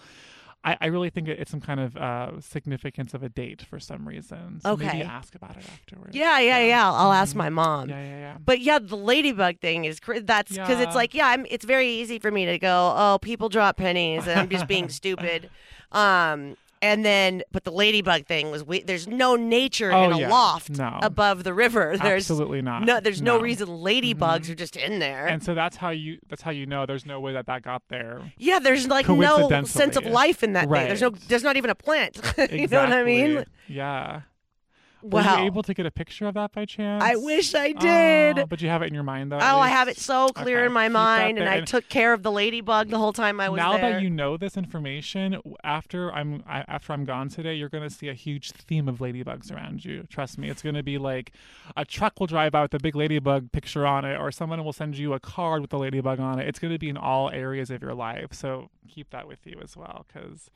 I, 0.62 0.76
I 0.80 0.86
really 0.88 1.08
think 1.08 1.26
it's 1.26 1.50
some 1.50 1.60
kind 1.62 1.80
of 1.80 1.96
uh, 1.96 2.40
significance 2.40 3.14
of 3.14 3.22
a 3.22 3.28
date 3.30 3.62
for 3.62 3.80
some 3.80 4.06
reason. 4.06 4.60
So 4.60 4.72
Okay. 4.72 4.86
maybe 4.86 5.02
ask 5.02 5.34
about 5.34 5.56
it 5.56 5.64
afterwards. 5.72 6.14
yeah, 6.14 6.38
yeah, 6.38 6.58
yeah. 6.60 6.86
I'll 6.92 7.12
ask 7.12 7.34
Mhm. 7.34 7.38
my 7.38 7.48
mom. 7.48 7.88
Yeah, 7.88 8.02
yeah, 8.02 8.18
yeah. 8.18 8.36
But 8.44 8.60
yeah, 8.60 8.78
the 8.78 8.96
ladybug 8.96 9.58
thing 9.60 9.86
is 9.86 10.00
cr- 10.00 10.18
that's 10.20 10.52
because 10.52 10.78
it's 10.80 10.94
like 10.94 11.14
yeah, 11.14 11.28
I'm, 11.28 11.46
it's 11.50 11.64
very 11.64 11.88
easy 11.88 12.18
for 12.18 12.30
me 12.30 12.44
to 12.44 12.58
go, 12.58 12.94
oh, 12.96 13.18
people 13.22 13.48
drop 13.48 13.78
pennies, 13.78 14.26
and 14.26 14.38
I'm 14.38 14.48
just 14.50 14.66
being 14.66 14.88
stupid. 15.00 15.48
Um, 15.92 16.56
and 16.82 17.04
then, 17.04 17.42
but 17.52 17.64
the 17.64 17.72
ladybug 17.72 18.26
thing 18.26 18.50
was 18.50 18.64
we, 18.64 18.82
there's 18.82 19.06
no 19.06 19.36
nature 19.36 19.92
Oh, 19.92 20.04
in 20.04 20.12
a 20.12 20.18
yeah. 20.20 20.28
loft 20.28 20.70
No. 20.70 20.98
above 21.02 21.44
the 21.44 21.52
river. 21.52 21.96
There's 22.02 22.22
Absolutely 22.30 22.62
not. 22.62 22.84
no, 22.84 23.00
there's 23.00 23.20
no, 23.20 23.36
No. 23.36 23.42
reason 23.42 23.68
ladybugs 23.68 24.46
Mhm. 24.46 24.50
are 24.50 24.54
just 24.54 24.76
in 24.76 24.98
there. 24.98 25.26
And 25.26 25.42
so 25.42 25.54
that's 25.54 25.76
how 25.76 25.90
you 25.90 26.18
that's 26.28 26.42
how 26.42 26.50
you 26.50 26.66
know 26.66 26.86
there's 26.86 27.04
no 27.06 27.20
way 27.20 27.32
that 27.34 27.46
that 27.46 27.62
got 27.62 27.82
there. 27.88 28.32
yeah, 28.38 28.58
there's 28.58 28.88
like 28.88 29.08
no 29.08 29.48
sense 29.64 29.96
of 29.96 30.04
life 30.06 30.42
in 30.42 30.54
that 30.54 30.70
thing. 30.70 30.86
There's 30.86 31.02
no, 31.02 31.10
there's 31.10 31.42
not 31.44 31.56
even 31.56 31.70
a 31.70 31.74
plant. 31.74 32.18
you 32.50 32.66
know 32.66 32.80
what 32.80 32.92
I 32.92 33.04
mean? 33.04 33.44
Yeah. 33.68 34.22
Were 35.02 35.22
Wow. 35.22 35.38
you 35.40 35.46
able 35.46 35.62
to 35.62 35.72
get 35.72 35.86
a 35.86 35.90
picture 35.90 36.26
of 36.26 36.34
that 36.34 36.52
by 36.52 36.64
chance? 36.66 37.02
I 37.02 37.16
wish 37.16 37.54
I 37.54 37.74
oh, 37.76 37.80
did. 37.80 38.38
Oh, 38.40 38.46
but 38.46 38.60
you 38.60 38.68
have 38.68 38.82
it 38.82 38.86
in 38.86 38.94
your 38.94 39.02
mind 39.02 39.32
though. 39.32 39.38
Oh, 39.38 39.58
I 39.58 39.68
have 39.68 39.88
it 39.88 39.96
so 39.98 40.28
clear 40.28 40.58
Okay, 40.58 40.66
in 40.66 40.72
my 40.72 40.86
keep 40.86 40.92
mind, 40.92 41.38
and. 41.38 41.48
I 41.48 41.60
took 41.62 41.88
care 41.88 42.12
of 42.12 42.22
the 42.22 42.30
ladybug 42.30 42.88
the 42.90 42.98
whole 42.98 43.12
time 43.12 43.40
I 43.40 43.48
was 43.48 43.58
now 43.58 43.72
there. 43.78 43.92
that 43.92 44.02
you 44.02 44.10
know 44.10 44.36
this 44.36 44.56
information, 44.56 45.40
after 45.64 46.12
I'm 46.12 46.42
I, 46.46 46.64
after 46.68 46.92
I'm 46.92 47.04
gone 47.04 47.28
today, 47.28 47.54
you're 47.54 47.68
gonna 47.68 47.90
see 47.90 48.08
a 48.08 48.14
huge 48.14 48.50
theme 48.52 48.88
of 48.88 48.98
ladybugs 48.98 49.50
around 49.54 49.84
you. 49.84 50.04
Trust 50.10 50.38
me, 50.38 50.50
it's 50.50 50.62
gonna 50.62 50.82
be 50.82 50.98
like 50.98 51.32
a 51.76 51.84
truck 51.84 52.20
will 52.20 52.26
drive 52.26 52.54
out 52.54 52.62
with 52.72 52.74
a 52.74 52.82
big 52.82 52.94
ladybug 52.94 53.52
picture 53.52 53.86
on 53.86 54.04
it, 54.04 54.18
or 54.20 54.30
someone 54.30 54.62
will 54.64 54.72
send 54.72 54.98
you 54.98 55.12
a 55.14 55.20
card 55.20 55.62
with 55.62 55.72
a 55.72 55.78
ladybug 55.78 56.20
on 56.20 56.38
it. 56.38 56.46
It's 56.48 56.58
gonna 56.58 56.78
be 56.78 56.88
in 56.88 56.96
all 56.96 57.30
areas 57.30 57.70
of 57.70 57.80
your 57.82 57.94
life. 57.94 58.32
So 58.32 58.70
keep 58.88 59.10
that 59.10 59.26
with 59.26 59.46
you 59.46 59.58
as 59.62 59.76
well, 59.76 60.04
because 60.08 60.50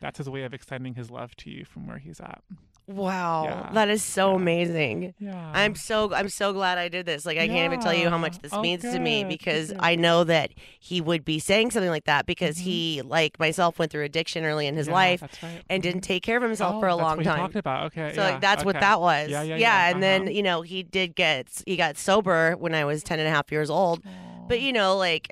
that's 0.00 0.18
his 0.18 0.28
way 0.30 0.44
of 0.44 0.54
extending 0.54 0.94
his 0.94 1.10
love 1.10 1.36
to 1.36 1.50
you 1.50 1.64
from 1.64 1.86
where 1.86 1.98
he's 1.98 2.20
at. 2.20 2.42
Wow, 2.90 3.44
Yeah, 3.44 3.70
that 3.74 3.88
is 3.88 4.02
so 4.02 4.30
yeah. 4.30 4.36
amazing. 4.36 5.14
Yeah. 5.18 5.52
I'm 5.54 5.74
so 5.74 6.12
I'm 6.12 6.28
so 6.28 6.52
glad 6.52 6.78
I 6.78 6.88
did 6.88 7.06
this. 7.06 7.24
Like 7.24 7.38
I 7.38 7.46
can't 7.48 7.72
even 7.72 7.80
tell 7.80 7.94
you 7.94 8.08
how 8.10 8.18
much 8.18 8.38
this 8.40 8.52
Oh, 8.52 8.60
means 8.60 8.82
to 8.82 8.98
me 8.98 9.24
because 9.24 9.68
good. 9.68 9.76
I 9.80 9.94
know 9.94 10.24
that 10.24 10.50
he 10.80 11.00
would 11.00 11.24
be 11.24 11.38
saying 11.38 11.70
something 11.70 11.90
like 11.90 12.04
that 12.04 12.26
because 12.26 12.58
Mhm. 12.58 12.62
he, 12.62 13.02
like 13.02 13.38
myself, 13.38 13.78
went 13.78 13.92
through 13.92 14.04
addiction 14.04 14.44
early 14.44 14.66
in 14.66 14.74
his 14.76 14.86
Yeah, 14.88 14.92
life 14.94 15.22
right. 15.42 15.62
and 15.68 15.82
didn't 15.82 16.00
Mhm. 16.02 16.06
take 16.08 16.22
care 16.22 16.36
of 16.36 16.42
himself 16.42 16.76
Oh, 16.76 16.80
for 16.80 16.88
a 16.88 16.92
that's 16.92 17.02
long 17.02 17.16
what 17.18 17.24
time. 17.24 17.38
talked 17.38 17.56
about. 17.56 17.86
Okay. 17.86 18.12
So 18.14 18.22
yeah, 18.22 18.30
like, 18.32 18.40
that's 18.40 18.64
what 18.64 18.78
that 18.80 19.00
was. 19.00 19.30
Yeah, 19.30 19.42
yeah, 19.42 19.56
yeah. 19.56 19.88
and 19.90 20.02
then 20.02 20.22
uh-huh. 20.22 20.30
you 20.30 20.42
know 20.42 20.62
he 20.62 20.82
did 20.82 21.14
get 21.14 21.62
he 21.66 21.76
got 21.76 21.96
sober 21.96 22.54
when 22.58 22.74
I 22.74 22.84
was 22.84 23.02
10 23.02 23.18
and 23.18 23.28
a 23.28 23.30
half 23.30 23.50
years 23.52 23.70
old. 23.70 24.02
But 24.48 24.60
you 24.60 24.72
know 24.72 24.96
like 24.96 25.30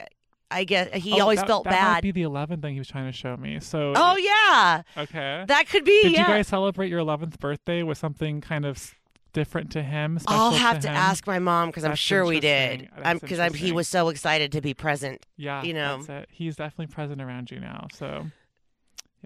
I 0.50 0.64
guess 0.64 0.88
uh, 0.92 0.98
he 0.98 1.14
Oh, 1.20 1.22
always 1.22 1.38
that- 1.40 1.46
felt 1.46 1.64
that 1.64 1.92
Might 1.94 2.02
be 2.02 2.12
the 2.12 2.22
11th 2.22 2.62
thing 2.62 2.72
he 2.74 2.78
was 2.78 2.88
trying 2.88 3.06
to 3.06 3.12
show 3.16 3.36
me. 3.36 3.60
So. 3.60 3.92
oh 3.96 4.16
yeah, 4.16 4.82
Okay. 4.96 5.44
that 5.46 5.68
could 5.68 5.84
be 5.84 6.02
Did 6.04 6.12
yeah. 6.12 6.20
you 6.22 6.26
guys 6.26 6.48
celebrate 6.48 6.88
your 6.88 7.00
11th 7.00 7.38
birthday 7.38 7.82
with 7.82 7.98
something 7.98 8.40
kind 8.40 8.64
of 8.64 8.94
different 9.34 9.70
to 9.72 9.82
him? 9.82 10.18
I'll 10.26 10.52
have 10.52 10.80
to 10.80 10.88
him? 10.88 10.94
ask 10.96 11.26
my 11.26 11.38
mom 11.38 11.68
because 11.68 11.84
I'm 11.84 11.94
sure 11.94 12.24
we 12.24 12.40
did. 12.40 12.80
interesting. 12.80 12.90
I'm 13.04 13.18
That's 13.18 13.20
because 13.20 13.54
he 13.56 13.72
was 13.72 13.88
so 13.88 14.08
excited 14.08 14.52
to 14.52 14.60
be 14.62 14.72
present. 14.74 15.26
Yeah, 15.36 15.62
you 15.62 15.74
know. 15.74 15.98
that's 15.98 16.08
it. 16.08 16.28
He's 16.32 16.56
definitely 16.56 16.92
present 16.94 17.20
around 17.20 17.50
you 17.50 17.60
now. 17.60 17.88
So, 17.92 18.26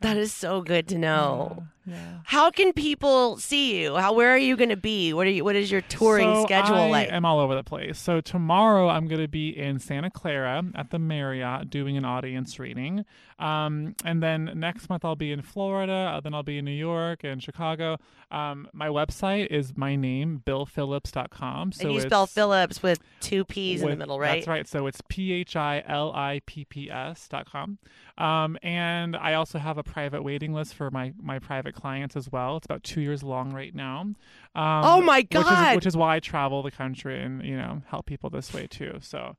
That 0.03 0.17
is 0.17 0.33
so 0.33 0.61
good 0.63 0.89
to 0.89 0.99
know. 0.99 1.65
Yeah. 1.87 1.95
yeah. 1.95 2.19
How 2.25 2.51
can 2.51 2.73
people 2.73 3.37
see 3.39 3.81
you? 3.83 3.97
How 3.97 4.13
where 4.13 4.31
are 4.31 4.39
you 4.39 4.57
going 4.57 4.69
to 4.71 4.77
be? 4.77 5.13
What 5.13 5.27
are 5.27 5.31
you 5.31 5.45
what 5.45 5.57
is 5.57 5.71
your 5.71 5.81
touring 5.83 6.35
so 6.35 6.45
schedule 6.45 6.77
I 6.77 6.89
like? 6.91 7.13
am 7.13 7.25
all 7.25 7.41
over 7.41 7.55
the 7.55 7.65
place. 7.65 7.99
So 7.99 8.21
tomorrow 8.21 8.89
I'm 8.89 9.09
going 9.09 9.21
to 9.21 9.29
be 9.29 9.57
in 9.57 9.79
Santa 9.79 10.11
Clara 10.11 10.63
at 10.75 10.91
the 10.91 10.99
Marriott 10.99 11.71
doing 11.71 11.97
an 11.97 12.05
audience 12.05 12.59
reading. 12.59 13.05
Um, 13.43 13.97
and 14.05 14.23
then 14.23 14.53
next 14.55 14.89
month 14.89 15.05
I'll 15.05 15.17
be 15.17 15.33
in 15.33 15.43
Florida. 15.43 16.13
Uh, 16.15 16.21
then 16.21 16.33
I'll 16.33 16.45
be 16.45 16.59
in 16.59 16.65
New 16.65 16.71
York 16.71 17.25
and 17.25 17.43
Chicago. 17.43 17.99
Um, 18.31 18.69
my 18.73 18.87
website 18.87 19.49
is 19.49 19.77
my 19.77 19.97
name, 19.97 20.43
billphilipps.com. 20.47 21.73
So 21.73 21.87
and 21.87 21.95
you 21.95 22.01
spell 22.01 22.27
Philipps 22.27 22.83
with 22.83 23.01
two 23.21 23.45
P's 23.45 23.83
in 23.83 23.91
the 23.91 23.97
middle, 23.97 24.21
right? 24.21 24.37
That's 24.37 24.47
right. 24.47 24.69
So 24.69 24.87
it's 24.87 25.01
P 25.09 25.33
H 25.33 25.57
I 25.57 25.83
L 25.87 26.13
I 26.15 26.41
P 26.47 26.65
P 26.65 26.91
S 26.91 27.27
dot 27.29 27.51
com. 27.51 27.79
Um, 28.17 28.57
and 28.63 29.17
I 29.17 29.35
also 29.35 29.59
have 29.59 29.77
a 29.77 29.83
private 29.83 30.23
waiting 30.23 30.53
list 30.53 30.75
for 30.75 30.91
my, 30.91 31.13
my 31.21 31.39
private 31.39 31.75
clients 31.75 32.15
as 32.15 32.31
well. 32.31 32.59
It's 32.59 32.67
about 32.67 32.85
two 32.85 33.01
years 33.01 33.23
long 33.23 33.53
right 33.53 33.75
now. 33.75 34.01
Um, 34.01 34.17
Oh 34.55 35.01
my 35.01 35.19
Which 35.19 35.31
God. 35.31 35.71
is, 35.71 35.77
which 35.77 35.87
is 35.87 35.97
why 35.97 36.17
I 36.17 36.21
travel 36.21 36.63
the 36.63 36.71
country 36.71 37.21
and, 37.21 37.45
you 37.45 37.57
know, 37.57 37.83
help 37.89 38.07
people 38.07 38.31
this 38.31 38.55
way 38.55 38.67
too. 38.69 38.99
So 39.01 39.37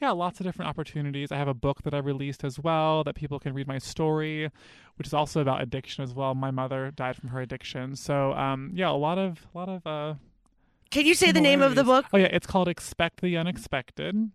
yeah, 0.00 0.10
lots 0.10 0.40
of 0.40 0.46
different 0.46 0.68
opportunities. 0.68 1.32
I 1.32 1.36
have 1.36 1.48
a 1.48 1.54
book 1.54 1.82
that 1.82 1.94
I 1.94 1.98
released 1.98 2.44
as 2.44 2.58
well 2.58 3.02
that 3.04 3.14
people 3.14 3.38
can 3.38 3.54
read 3.54 3.66
my 3.66 3.78
story, 3.78 4.50
which 4.96 5.06
is 5.06 5.14
also 5.14 5.40
about 5.40 5.62
addiction 5.62 6.04
as 6.04 6.12
well. 6.14 6.34
My 6.34 6.50
mother 6.50 6.90
died 6.90 7.16
from 7.16 7.30
her 7.30 7.40
addiction. 7.40 7.96
So 7.96 8.32
um, 8.32 8.72
yeah, 8.74 8.90
a 8.90 8.92
lot 8.92 9.18
of, 9.18 9.46
a 9.54 9.58
lot 9.58 9.68
of, 9.68 9.86
uh, 9.86 10.14
Can 10.90 11.06
you 11.06 11.14
say 11.14 11.32
the 11.32 11.40
name 11.40 11.62
of 11.62 11.74
the 11.74 11.84
book? 11.84 12.06
Oh 12.12 12.18
yeah, 12.18 12.26
it's 12.26 12.46
called 12.46 12.68
Expect 12.68 13.22
the 13.22 13.36
Unexpected. 13.36 14.30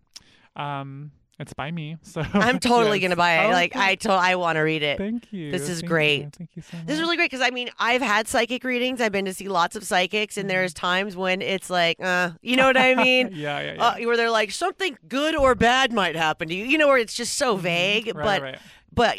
Um, 0.55 1.11
it's 1.39 1.53
by 1.53 1.71
me, 1.71 1.97
so 2.03 2.21
I'm 2.33 2.59
totally 2.59 2.97
yes. 2.99 3.01
going 3.01 3.09
to 3.11 3.15
buy 3.15 3.43
it. 3.43 3.47
Oh, 3.47 3.51
like 3.51 3.75
I 3.75 3.95
to- 3.95 4.11
I 4.11 4.35
want 4.35 4.57
to 4.57 4.61
read 4.61 4.83
it. 4.83 4.97
Thank 4.99 5.31
you. 5.33 5.51
This 5.51 5.67
is 5.69 5.79
Thank 5.79 5.89
great. 5.89 6.19
you. 6.21 6.29
Thank 6.37 6.49
you 6.55 6.61
so 6.61 6.77
much. 6.77 6.85
This 6.87 6.95
is 6.95 7.01
really 7.01 7.15
great 7.15 7.31
because 7.31 7.45
I 7.45 7.49
mean 7.51 7.69
I've 7.79 8.01
had 8.01 8.27
psychic 8.27 8.63
readings. 8.63 9.01
I've 9.01 9.11
been 9.11 9.25
to 9.25 9.33
see 9.33 9.47
lots 9.47 9.75
of 9.75 9.83
psychics, 9.83 10.37
and 10.37 10.49
there's 10.49 10.73
times 10.73 11.15
when 11.15 11.41
it's 11.41 11.69
like, 11.69 11.97
uh, 11.99 12.31
you 12.41 12.55
know 12.55 12.65
what 12.67 12.77
I 12.77 12.95
mean? 12.95 13.29
yeah, 13.33 13.59
yeah, 13.61 13.73
yeah. 13.73 13.83
uh, 13.83 13.95
where 14.05 14.17
they're 14.17 14.29
like 14.29 14.51
something 14.51 14.97
good 15.07 15.35
or 15.35 15.55
bad 15.55 15.91
might 15.93 16.15
happen 16.15 16.47
to 16.49 16.53
you. 16.53 16.65
You 16.65 16.77
know 16.77 16.87
where 16.87 16.97
it's 16.97 17.13
just 17.15 17.35
so 17.37 17.55
vague, 17.55 18.05
Mm-hmm. 18.05 18.17
Right, 18.17 18.25
but 18.25 18.41
right. 18.41 18.59
but 18.93 19.17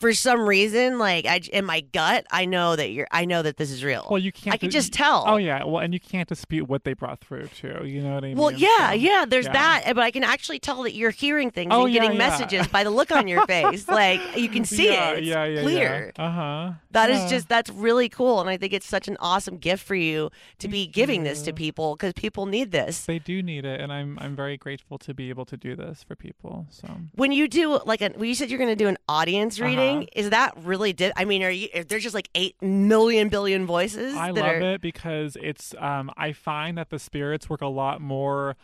for 0.00 0.12
some 0.14 0.48
reason, 0.48 0.98
like 0.98 1.26
I 1.26 1.40
in 1.52 1.64
my 1.64 1.80
gut, 1.80 2.26
I 2.30 2.44
know 2.44 2.76
that 2.76 2.90
you're. 2.90 3.08
I 3.10 3.24
know 3.24 3.42
that 3.42 3.56
this 3.56 3.70
is 3.70 3.82
real. 3.84 4.06
Well, 4.10 4.18
you 4.20 4.32
can't. 4.32 4.54
I 4.54 4.56
can 4.56 4.70
just 4.70 4.92
tell. 4.92 5.24
Oh 5.26 5.36
yeah. 5.36 5.64
Well, 5.64 5.78
and 5.82 5.92
you 5.92 6.00
can't 6.00 6.28
dispute 6.28 6.68
what 6.68 6.84
they 6.84 6.92
brought 6.94 7.20
through 7.20 7.48
too. 7.48 7.82
You 7.84 8.02
know 8.02 8.14
what 8.14 8.24
I 8.24 8.28
mean? 8.28 8.36
Well, 8.36 8.52
yeah, 8.52 8.90
So, 8.90 8.94
yeah. 8.94 9.24
There's 9.28 9.46
yeah. 9.46 9.52
that, 9.52 9.82
but 9.94 9.98
I 10.04 10.10
can 10.10 10.24
actually 10.24 10.58
tell 10.58 10.82
that 10.84 10.94
you're 10.94 11.10
hearing 11.10 11.50
things 11.50 11.70
Oh, 11.72 11.84
and 11.84 11.92
yeah, 11.94 12.00
getting 12.02 12.18
yeah. 12.18 12.28
messages 12.28 12.68
by 12.68 12.84
the 12.84 12.90
look 12.90 13.10
on 13.10 13.26
your 13.28 13.44
face. 13.46 13.86
Like 13.98 14.20
you 14.36 14.48
can 14.48 14.64
see 14.64 14.88
it. 14.88 15.18
It's 15.18 15.26
yeah, 15.26 15.44
yeah, 15.44 15.62
clear. 15.62 16.12
Uh 16.18 16.30
huh. 16.30 16.72
That 16.92 17.10
is 17.10 17.28
just 17.30 17.48
that's 17.48 17.70
really 17.70 18.08
cool, 18.08 18.40
and 18.40 18.48
I 18.48 18.56
think 18.56 18.72
it's 18.72 18.86
such 18.86 19.08
an 19.08 19.16
awesome 19.20 19.56
gift 19.58 19.84
for 19.84 19.94
you 19.94 20.30
to 20.58 20.68
be 20.68 20.86
giving 20.86 21.22
this 21.24 21.42
to 21.42 21.52
people 21.52 21.96
because 21.96 22.12
people 22.12 22.46
need 22.46 22.70
this. 22.70 23.04
They 23.04 23.18
do 23.18 23.42
need 23.42 23.64
it, 23.64 23.80
and 23.80 23.92
I'm 23.92 24.18
I'm 24.20 24.36
very 24.36 24.56
grateful 24.56 24.98
to 24.98 25.14
be 25.14 25.28
able 25.30 25.44
to 25.46 25.56
do 25.56 25.74
this 25.74 26.02
for 26.02 26.14
people. 26.16 26.66
So 26.70 26.88
When 27.14 27.32
you 27.32 27.48
do 27.48 27.80
like 27.84 28.00
a, 28.02 28.10
when 28.10 28.28
you 28.28 28.34
said 28.34 28.50
you're 28.50 28.58
going 28.58 28.70
to 28.70 28.76
do 28.76 28.88
an 28.88 28.98
audience 29.08 29.58
reading, 29.58 29.78
Uh-huh. 29.78 29.87
Is 30.14 30.30
that 30.30 30.54
really? 30.62 30.92
Di- 30.92 31.12
I 31.16 31.24
mean, 31.24 31.42
are 31.42 31.50
you? 31.50 31.68
Are 31.74 31.84
there 31.84 31.98
just 31.98 32.14
like 32.14 32.28
eight 32.34 32.60
million 32.62 33.28
billion 33.28 33.66
voices? 33.66 34.14
I 34.14 34.30
love 34.30 34.44
are, 34.44 34.60
it 34.60 34.80
because 34.80 35.36
it's 35.40 35.74
um 35.78 36.10
I 36.16 36.32
find 36.32 36.78
that 36.78 36.90
the 36.90 36.98
spirits 36.98 37.48
work 37.50 37.60
a 37.62 37.66
lot 37.66 38.00
more 38.00 38.56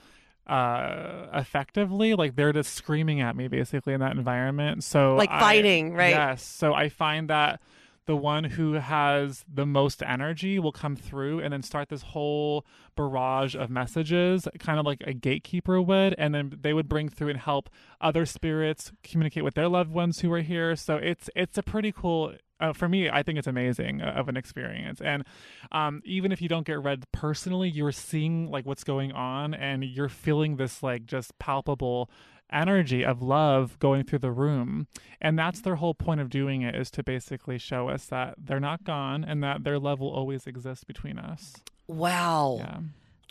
uh 0.47 1.27
effectively 1.33 2.15
like 2.15 2.37
they're 2.37 2.53
just 2.53 2.75
screaming 2.75 3.21
at 3.23 3.35
me 3.35 3.49
basically 3.49 3.95
in 3.95 4.01
that 4.01 4.13
environment 4.13 4.85
so 4.85 5.15
Like 5.17 5.31
I- 5.31 5.41
fighting, 5.41 5.95
right? 5.95 6.11
yes 6.11 6.43
so 6.45 6.75
i 6.75 6.91
find 6.91 7.31
that 7.31 7.61
the 8.07 8.17
one 8.17 8.45
who 8.45 8.75
has 8.75 9.45
the 9.53 9.67
most 9.67 10.03
energy 10.03 10.59
will 10.59 10.73
come 10.73 10.97
through 10.97 11.41
and 11.41 11.53
then 11.53 11.63
start 11.63 11.89
this 11.89 12.03
whole 12.03 12.65
barrage 12.97 13.55
of 13.55 13.71
messages 13.71 14.47
kind 14.59 14.79
of 14.79 14.87
like 14.87 15.03
a 15.07 15.13
gatekeeper 15.13 15.81
would 15.81 16.15
and 16.19 16.35
then 16.35 16.59
they 16.61 16.73
would 16.73 16.89
bring 16.89 17.09
through 17.09 17.29
and 17.29 17.41
help 17.41 17.69
other 18.01 18.27
spirits 18.27 18.93
communicate 19.03 19.45
with 19.45 19.55
their 19.55 19.69
loved 19.69 19.91
ones 19.91 20.21
who 20.21 20.33
are 20.33 20.43
here 20.43 20.77
so 20.77 20.97
it's 20.97 21.29
it's 21.35 21.59
a 21.59 21.63
pretty 21.63 21.93
cool 21.93 22.35
uh, 22.61 22.73
for 22.73 22.89
me, 22.89 23.11
I 23.11 23.23
think 23.23 23.37
it's 23.39 23.49
amazing 23.49 24.01
uh, 24.01 24.13
of 24.13 24.29
an 24.29 24.37
experience. 24.37 25.01
And 25.01 25.25
um, 25.73 26.01
even 26.05 26.33
if 26.33 26.41
you 26.41 26.49
don't 26.49 26.67
get 26.67 26.81
read 26.81 27.05
personally, 27.13 27.69
you're 27.69 27.93
seeing 27.93 28.51
like 28.51 28.65
what's 28.65 28.85
going 28.85 29.13
on, 29.13 29.55
and 29.55 29.85
you're 29.85 30.09
feeling 30.09 30.57
this 30.57 30.83
like 30.83 31.05
just 31.05 31.37
palpable 31.39 32.09
energy 32.55 33.05
of 33.05 33.21
love 33.23 33.79
going 33.79 34.05
through 34.05 34.21
the 34.21 34.31
room. 34.31 34.87
And 35.21 35.39
that's 35.39 35.61
their 35.61 35.77
whole 35.77 35.95
point 35.95 36.21
of 36.21 36.29
doing 36.31 36.63
it 36.63 36.75
is 36.75 36.91
to 36.93 37.03
basically 37.03 37.59
show 37.59 37.89
us 37.89 38.07
that 38.07 38.35
they're 38.39 38.61
not 38.61 38.85
gone 38.85 39.25
and 39.25 39.43
that 39.43 39.65
their 39.65 39.79
love 39.79 40.01
will 40.01 40.13
always 40.13 40.47
exist 40.47 40.87
between 40.87 41.19
us. 41.19 41.55
wow, 41.87 42.57
Yeah. 42.59 42.79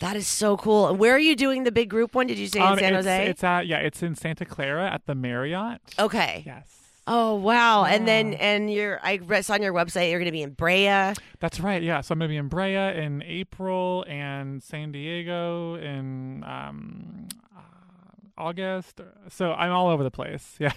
that 0.00 0.16
is 0.16 0.26
so 0.26 0.56
cool. 0.56 0.94
Where 0.94 1.14
are 1.14 1.18
you 1.18 1.36
doing 1.36 1.64
the 1.64 1.72
big 1.72 1.88
group 1.90 2.14
one? 2.14 2.26
Did 2.26 2.38
you 2.38 2.46
say 2.48 2.60
in 2.60 2.66
Um, 2.66 2.78
San 2.78 2.94
it's, 2.94 3.06
Jose? 3.06 3.26
It's 3.30 3.44
at 3.44 3.66
yeah, 3.66 3.78
it's 3.78 4.02
in 4.02 4.14
Santa 4.14 4.44
Clara 4.44 4.90
at 4.92 5.06
the 5.06 5.14
Marriott. 5.14 5.80
okay. 5.98 6.42
Yes. 6.46 6.68
Oh 7.06 7.34
wow! 7.34 7.84
And 7.84 8.08
then 8.08 8.32
and 8.34 8.72
you're 8.72 8.98
I 9.02 9.18
read 9.18 9.44
on 9.50 9.60
your 9.60 9.74
website 9.74 10.08
you're 10.08 10.18
going 10.18 10.24
to 10.24 10.32
be 10.32 10.40
in 10.40 10.52
Brea. 10.54 11.12
That's 11.38 11.60
right. 11.60 11.82
Yeah. 11.82 12.00
So 12.00 12.14
I'm 12.14 12.18
going 12.18 12.28
to 12.30 12.32
be 12.32 12.38
in 12.38 12.48
Brea 12.48 12.96
in 13.04 13.22
April 13.26 14.06
and 14.08 14.62
San 14.62 14.90
Diego 14.90 15.74
in 15.74 16.42
um, 16.44 17.28
August. 18.36 19.00
So 19.28 19.52
I'm 19.52 19.70
all 19.70 19.88
over 19.88 20.02
the 20.02 20.10
place. 20.10 20.56
Yeah. 20.64 20.72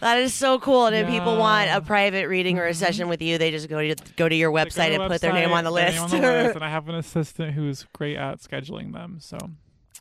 That 0.00 0.18
is 0.18 0.34
so 0.34 0.60
cool. 0.60 0.86
And 0.86 0.94
if 0.94 1.08
people 1.08 1.36
want 1.36 1.68
a 1.70 1.80
private 1.80 2.28
reading 2.28 2.58
or 2.58 2.66
a 2.66 2.70
mm-hmm. 2.70 2.78
session 2.78 3.08
with 3.08 3.20
you, 3.20 3.38
they 3.38 3.50
just 3.50 3.68
go 3.68 3.80
to 3.80 3.96
go 4.16 4.28
to 4.28 4.34
your 4.34 4.52
Go 4.52 4.64
to 4.64 4.70
website 4.70 4.94
and 4.94 5.10
put 5.10 5.20
their 5.20 5.32
name 5.32 5.50
on 5.52 5.64
the 5.64 5.70
list. 5.70 5.94
name 5.94 6.04
on 6.04 6.10
the 6.10 6.20
list, 6.20 6.54
and 6.54 6.64
I 6.64 6.70
have 6.70 6.88
an 6.88 6.94
assistant 6.94 7.54
who's 7.54 7.86
great 7.92 8.16
at 8.16 8.40
scheduling 8.40 8.92
them. 8.92 9.18
So 9.20 9.38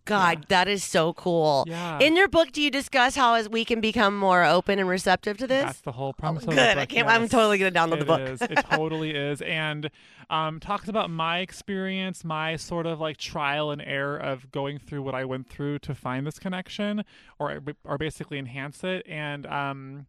God, 0.06 0.46
that 0.50 0.68
is 0.68 0.84
so 0.84 1.14
cool. 1.14 1.66
Yeah. 1.68 2.00
In 2.00 2.16
your 2.16 2.28
book, 2.28 2.52
do 2.52 2.62
you 2.62 2.72
discuss 2.72 3.16
how 3.16 3.36
as 3.36 3.48
we 3.48 3.64
can 3.64 3.80
become 3.82 4.18
more 4.18 4.44
open 4.44 4.80
and 4.80 4.88
receptive 4.90 5.38
to 5.38 5.48
this? 5.48 5.64
that's 5.66 5.82
the 5.82 5.92
whole 5.92 6.14
premise 6.14 6.44
of 6.44 6.50
Oh, 6.50 6.56
good. 6.56 6.78
I 6.78 6.82
book, 6.82 6.90
can't. 6.90 7.08
I'm 7.08 7.28
totally 7.30 7.58
going 7.60 7.72
to 7.74 7.80
download 7.80 7.98
the 7.98 8.02
It 8.02 8.08
book. 8.08 8.22
is. 8.22 8.42
It 8.42 8.56
totally 8.72 9.12
is. 9.12 9.42
And 9.42 9.90
um, 10.32 10.60
talks 10.60 10.88
about 10.88 11.10
my 11.10 11.40
experience, 11.40 12.24
my 12.24 12.56
sort 12.56 12.86
of 12.86 13.00
like 13.00 13.18
trial 13.18 13.72
and 13.72 13.82
error 13.82 14.18
of 14.18 14.52
going 14.52 14.80
through 14.80 15.02
what 15.04 15.14
I 15.16 15.26
went 15.26 15.48
through 15.50 15.80
to 15.80 15.94
find 15.96 16.26
this 16.26 16.40
connection 16.40 17.04
or, 17.38 17.60
or 17.84 17.98
basically 17.98 18.40
enhance 18.40 18.84
it. 18.84 19.06
And 19.08 19.46
um, 19.48 20.08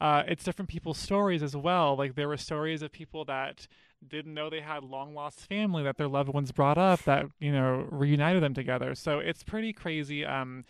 uh, 0.00 0.22
it's 0.28 0.44
different 0.44 0.68
people's 0.68 0.98
stories 0.98 1.42
as 1.42 1.56
well. 1.56 1.96
Like 1.96 2.14
there 2.14 2.28
were 2.28 2.36
stories 2.36 2.82
of 2.82 2.92
people 2.92 3.24
that 3.26 3.66
didn't 4.06 4.34
know 4.34 4.48
they 4.48 4.60
had 4.60 4.84
long 4.84 5.14
lost 5.14 5.40
family 5.40 5.82
that 5.82 5.96
their 5.96 6.08
loved 6.08 6.28
ones 6.28 6.52
brought 6.52 6.78
up 6.78 7.02
that, 7.04 7.26
you 7.40 7.52
know, 7.52 7.86
reunited 7.90 8.42
them 8.42 8.54
together. 8.54 8.94
So 8.94 9.18
it's 9.18 9.42
pretty 9.42 9.72
crazy. 9.72 10.24
Um, 10.24 10.64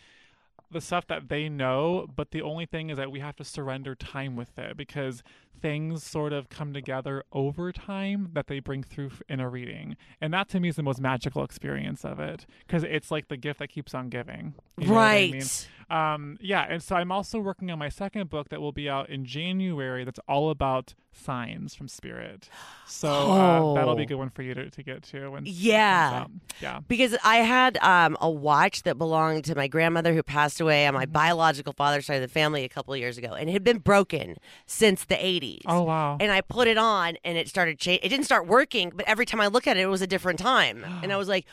the 0.71 0.81
stuff 0.81 1.07
that 1.07 1.29
they 1.29 1.49
know, 1.49 2.07
but 2.15 2.31
the 2.31 2.41
only 2.41 2.65
thing 2.65 2.89
is 2.89 2.97
that 2.97 3.11
we 3.11 3.19
have 3.19 3.35
to 3.37 3.43
surrender 3.43 3.95
time 3.95 4.35
with 4.35 4.57
it 4.57 4.77
because 4.77 5.23
things 5.61 6.03
sort 6.03 6.31
of 6.31 6.47
come 6.49 6.71
together 6.73 7.23
over 7.33 7.71
time 7.73 8.29
that 8.33 8.47
they 8.47 8.59
bring 8.59 8.81
through 8.83 9.11
in 9.27 9.39
a 9.41 9.49
reading. 9.49 9.97
And 10.21 10.33
that 10.33 10.47
to 10.49 10.59
me 10.59 10.69
is 10.69 10.77
the 10.77 10.83
most 10.83 11.01
magical 11.01 11.43
experience 11.43 12.05
of 12.05 12.19
it 12.19 12.45
because 12.65 12.83
it's 12.83 13.11
like 13.11 13.27
the 13.27 13.37
gift 13.37 13.59
that 13.59 13.67
keeps 13.67 13.93
on 13.93 14.07
giving. 14.09 14.53
You 14.77 14.87
know 14.87 14.93
what 14.93 15.01
I 15.01 15.21
mean? 15.31 15.33
right. 15.41 15.67
Um, 15.89 16.37
yeah, 16.39 16.67
and 16.69 16.83
so 16.83 16.95
I'm 16.95 17.11
also 17.11 17.39
working 17.39 17.71
on 17.71 17.79
my 17.79 17.89
second 17.89 18.29
book 18.29 18.49
that 18.49 18.61
will 18.61 18.71
be 18.71 18.87
out 18.87 19.09
in 19.09 19.25
January. 19.25 20.03
That's 20.05 20.19
all 20.27 20.51
about 20.51 20.93
signs 21.11 21.73
from 21.73 21.87
spirit. 21.87 22.47
So 22.85 23.09
uh, 23.11 23.73
that'll 23.73 23.95
be 23.95 24.03
Oh. 24.03 24.03
a 24.03 24.05
good 24.05 24.15
one 24.15 24.29
for 24.29 24.43
you 24.43 24.53
to, 24.53 24.69
to 24.69 24.83
get 24.83 25.01
to. 25.05 25.29
When 25.31 25.43
Yeah. 25.47 26.27
yeah. 26.61 26.81
Because 26.87 27.17
I 27.25 27.37
had 27.37 27.77
um, 27.79 28.15
a 28.21 28.29
watch 28.29 28.83
that 28.83 28.99
belonged 28.99 29.45
to 29.45 29.55
my 29.55 29.67
grandmother 29.67 30.13
who 30.13 30.21
passed 30.21 30.61
away 30.61 30.85
on 30.85 30.93
my 30.93 31.05
Mm-hmm. 31.05 31.11
biological 31.13 31.73
father's 31.73 32.05
side 32.05 32.15
of 32.15 32.21
the 32.21 32.27
family 32.27 32.63
a 32.63 32.69
couple 32.69 32.93
of 32.93 32.99
years 32.99 33.17
ago, 33.17 33.33
and 33.33 33.49
it 33.49 33.53
had 33.53 33.63
been 33.63 33.79
broken 33.79 34.37
since 34.67 35.03
the 35.03 35.15
80s. 35.15 35.48
Oh 35.65 35.83
wow. 35.83 36.17
And 36.19 36.31
I 36.31 36.41
put 36.41 36.67
it 36.67 36.77
on, 36.77 37.17
and 37.23 37.37
it 37.37 37.47
started. 37.47 37.79
Cha- 37.79 37.99
it 38.01 38.09
didn't 38.09 38.25
start 38.25 38.47
working, 38.47 38.91
but 38.95 39.05
every 39.07 39.25
time 39.25 39.41
I 39.41 39.47
look 39.47 39.67
at 39.67 39.77
it, 39.77 39.81
it 39.81 39.85
was 39.87 40.01
a 40.01 40.07
different 40.07 40.39
time, 40.39 40.83
and 41.03 41.11
I 41.11 41.17
was 41.17 41.27
like, 41.27 41.45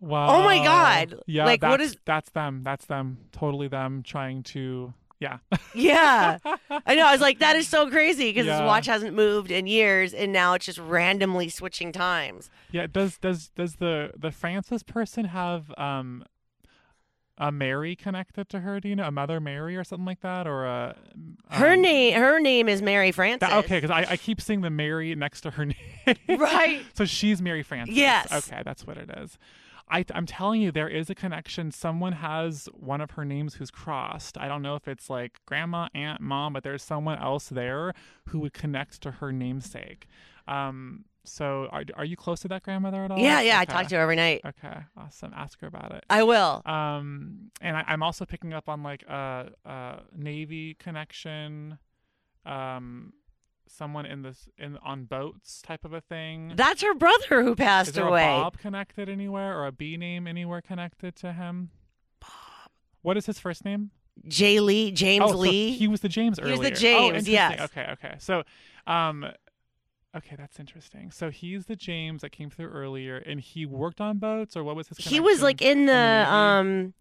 Wow. 0.00 0.28
Oh 0.36 0.42
my 0.44 0.62
God. 0.62 1.20
Yeah, 1.26 1.46
Like, 1.46 1.62
what 1.62 1.80
is- 1.80 1.96
that's 2.04 2.28
them. 2.30 2.62
That's 2.62 2.84
them. 2.84 3.18
Totally 3.32 3.68
them 3.68 4.02
trying 4.02 4.42
to 4.54 4.92
yeah. 5.18 5.38
"Yeah." 5.74 6.36
I 6.86 6.94
know. 6.94 7.06
I 7.06 7.12
was 7.12 7.22
like, 7.22 7.38
"That 7.38 7.56
is 7.56 7.66
so 7.66 7.88
crazy," 7.88 8.28
because 8.28 8.44
this 8.44 8.58
Yeah. 8.58 8.66
watch 8.66 8.84
hasn't 8.84 9.14
moved 9.16 9.50
in 9.50 9.66
years, 9.66 10.12
and 10.12 10.30
now 10.30 10.52
it's 10.52 10.66
just 10.66 10.78
randomly 10.78 11.48
switching 11.48 11.90
times. 11.90 12.50
yeah, 12.70 12.86
does 12.86 13.16
does 13.16 13.48
does 13.56 13.76
the 13.76 14.10
the 14.14 14.30
Francis 14.30 14.82
person 14.82 15.24
have 15.24 15.72
um 15.78 16.22
a 17.38 17.52
Mary 17.52 17.94
connected 17.94 18.48
to 18.48 18.60
her, 18.60 18.80
do 18.80 18.88
you 18.88 18.96
know? 18.96 19.04
A 19.06 19.10
Mother 19.10 19.40
Mary 19.40 19.76
or 19.76 19.84
something 19.84 20.06
like 20.06 20.20
that 20.20 20.46
or 20.46 20.64
a 20.64 20.96
Her 21.50 21.74
um, 21.74 21.82
name. 21.82 22.14
Her 22.18 22.40
name 22.40 22.68
is 22.68 22.80
Mary 22.82 23.12
Frances. 23.12 23.48
that- 23.48 23.64
okay, 23.64 23.80
cuz 23.80 23.90
I, 23.90 24.06
I 24.10 24.16
keep 24.16 24.40
seeing 24.40 24.62
the 24.62 24.70
Mary 24.70 25.14
next 25.14 25.42
to 25.42 25.50
her 25.52 25.66
name. 26.06 26.16
Right. 26.28 26.82
So 26.94 27.04
she's 27.04 27.42
Mary 27.42 27.62
Frances. 27.62 27.94
Yes. 27.96 28.32
Okay, 28.32 28.62
that's 28.64 28.86
what 28.86 28.96
it 28.96 29.10
is. 29.18 29.38
I, 29.88 30.04
I'm 30.12 30.26
telling 30.26 30.62
you, 30.62 30.72
there 30.72 30.88
is 30.88 31.10
a 31.10 31.14
connection. 31.14 31.70
Someone 31.70 32.14
has 32.14 32.68
one 32.72 33.00
of 33.00 33.12
her 33.12 33.24
names 33.24 33.54
who's 33.54 33.70
crossed. 33.70 34.36
I 34.36 34.48
don't 34.48 34.60
know 34.62 34.74
if 34.74 34.88
it's 34.88 35.08
like 35.08 35.38
grandma, 35.46 35.88
aunt, 35.94 36.20
mom, 36.20 36.54
but 36.54 36.64
there's 36.64 36.82
someone 36.82 37.18
else 37.20 37.48
there 37.50 37.92
who 38.30 38.40
would 38.40 38.52
connect 38.52 39.00
to 39.02 39.12
her 39.12 39.30
namesake. 39.30 40.06
Um, 40.48 41.04
so 41.26 41.68
are, 41.72 41.84
are 41.94 42.04
you 42.04 42.16
close 42.16 42.40
to 42.40 42.48
that 42.48 42.62
grandmother 42.62 43.04
at 43.04 43.10
all? 43.10 43.18
Yeah, 43.18 43.40
yeah. 43.40 43.58
I 43.58 43.62
Okay. 43.62 43.72
talk 43.72 43.86
to 43.88 43.96
her 43.96 44.00
every 44.02 44.16
night. 44.16 44.40
Okay, 44.44 44.76
awesome. 44.96 45.32
Ask 45.36 45.60
her 45.60 45.66
about 45.66 45.92
it. 45.92 46.04
I 46.08 46.22
will. 46.22 46.62
Um, 46.64 47.50
and 47.60 47.76
I, 47.76 47.84
I'm 47.88 48.02
also 48.02 48.24
picking 48.24 48.52
up 48.52 48.68
on 48.68 48.82
like 48.82 49.02
a, 49.04 49.50
a 49.64 49.98
Navy 50.16 50.74
connection, 50.74 51.78
um, 52.44 53.12
someone 53.68 54.06
in 54.06 54.22
this 54.22 54.48
in 54.58 54.76
on 54.78 55.04
boats 55.04 55.60
type 55.62 55.84
of 55.84 55.92
a 55.92 56.00
thing. 56.00 56.52
That's 56.54 56.82
her 56.82 56.94
brother 56.94 57.42
who 57.42 57.54
passed 57.56 57.94
there 57.94 58.06
away. 58.06 58.22
a 58.24 58.26
Bob 58.42 58.58
connected 58.58 59.08
anywhere 59.08 59.58
or 59.58 59.66
a 59.66 59.72
B 59.72 59.96
name 59.96 60.26
anywhere 60.26 60.60
connected 60.62 61.16
to 61.16 61.32
him? 61.32 61.70
Bob. 62.20 62.30
What 63.02 63.16
is 63.16 63.26
his 63.26 63.38
first 63.38 63.64
name? 63.64 63.90
Jay 64.28 64.60
Lee, 64.60 64.92
James 64.92 65.24
oh, 65.26 65.32
so 65.32 65.36
Lee. 65.38 65.72
he 65.72 65.88
was 65.88 66.00
the 66.00 66.08
James 66.08 66.38
He 66.38 66.44
earlier. 66.44 66.58
was 66.58 66.68
the 66.68 66.72
Oh, 66.72 66.78
James, 66.80 67.06
interesting. 67.28 67.32
yes. 67.34 67.60
Okay, 67.60 67.86
okay. 67.92 68.14
So, 68.18 68.44
um, 68.86 69.26
okay, 70.16 70.36
that's 70.36 70.58
interesting. 70.58 71.10
So 71.10 71.30
he's 71.30 71.66
the 71.66 71.76
James 71.76 72.22
that 72.22 72.30
came 72.30 72.50
through 72.50 72.68
earlier, 72.68 73.16
and 73.18 73.40
he 73.40 73.66
worked 73.66 74.00
on 74.00 74.18
boats, 74.18 74.56
or 74.56 74.64
what 74.64 74.76
was 74.76 74.88
his? 74.88 74.98
he 74.98 75.20
was 75.20 75.42
like 75.42 75.60
in 75.62 75.86
the, 75.86 75.92
Navy? 75.92 76.30
um 76.30 76.94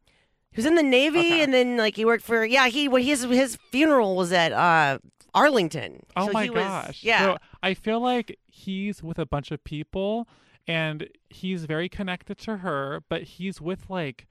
he 0.51 0.58
was 0.60 0.65
in 0.65 0.75
the 0.75 0.84
navy 0.84 1.19
Okay. 1.19 1.43
and 1.43 1.54
then 1.54 1.75
like 1.75 1.97
he 1.97 2.06
worked 2.06 2.23
for 2.23 2.45
yeah 2.45 2.67
he 2.69 2.88
what 2.88 3.01
his 3.01 3.23
his 3.23 3.58
funeral 3.71 4.15
was 4.15 4.32
at 4.32 4.54
uh 4.54 4.99
arlington 5.34 6.01
Oh 6.15 6.28
So 6.28 6.32
my 6.32 6.43
he 6.45 6.49
was- 6.49 6.63
gosh. 6.63 7.04
yeah 7.04 7.19
So 7.34 7.38
I 7.62 7.73
feel 7.73 7.99
like 7.99 8.39
he's 8.47 9.04
with 9.04 9.19
a 9.19 9.25
bunch 9.25 9.51
of 9.51 9.62
people 9.65 10.30
and 10.65 11.10
he's 11.30 11.65
very 11.65 11.89
connected 11.89 12.38
to 12.39 12.58
her, 12.58 13.04
but 13.10 13.23
he's 13.23 13.60
with 13.60 13.89
like 13.89 14.28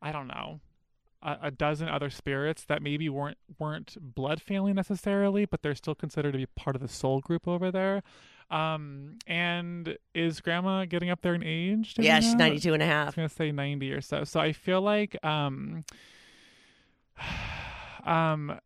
I 0.00 0.12
don't 0.12 0.28
know, 0.28 0.60
a, 1.22 1.36
a 1.42 1.50
dozen 1.50 1.88
other 1.88 2.10
spirits 2.10 2.64
that 2.64 2.82
maybe 2.82 3.08
weren't 3.08 3.38
weren't 3.58 3.96
blood 4.00 4.40
family 4.40 4.72
necessarily, 4.72 5.44
but 5.44 5.62
they're 5.62 5.74
still 5.74 5.94
considered 5.94 6.32
to 6.32 6.38
be 6.38 6.46
part 6.46 6.74
of 6.76 6.82
the 6.82 6.88
soul 6.88 7.20
group 7.20 7.46
over 7.48 7.70
there. 7.70 8.02
Um 8.50 9.18
and 9.26 9.96
is 10.14 10.40
grandma 10.40 10.84
getting 10.84 11.10
up 11.10 11.20
there 11.22 11.34
in 11.34 11.42
age? 11.44 11.94
Yeah 11.98 12.20
she's 12.20 12.32
know? 12.32 12.38
92 12.46 12.74
and 12.74 12.82
a 12.82 12.86
I 12.86 12.88
was 12.88 12.94
half 13.06 13.16
gonna 13.16 13.28
say 13.28 13.52
ninety 13.52 13.92
or 13.92 14.00
so. 14.00 14.24
So 14.24 14.40
I 14.40 14.52
feel 14.52 14.80
like 14.80 15.16
um 15.24 15.82
um 18.04 18.58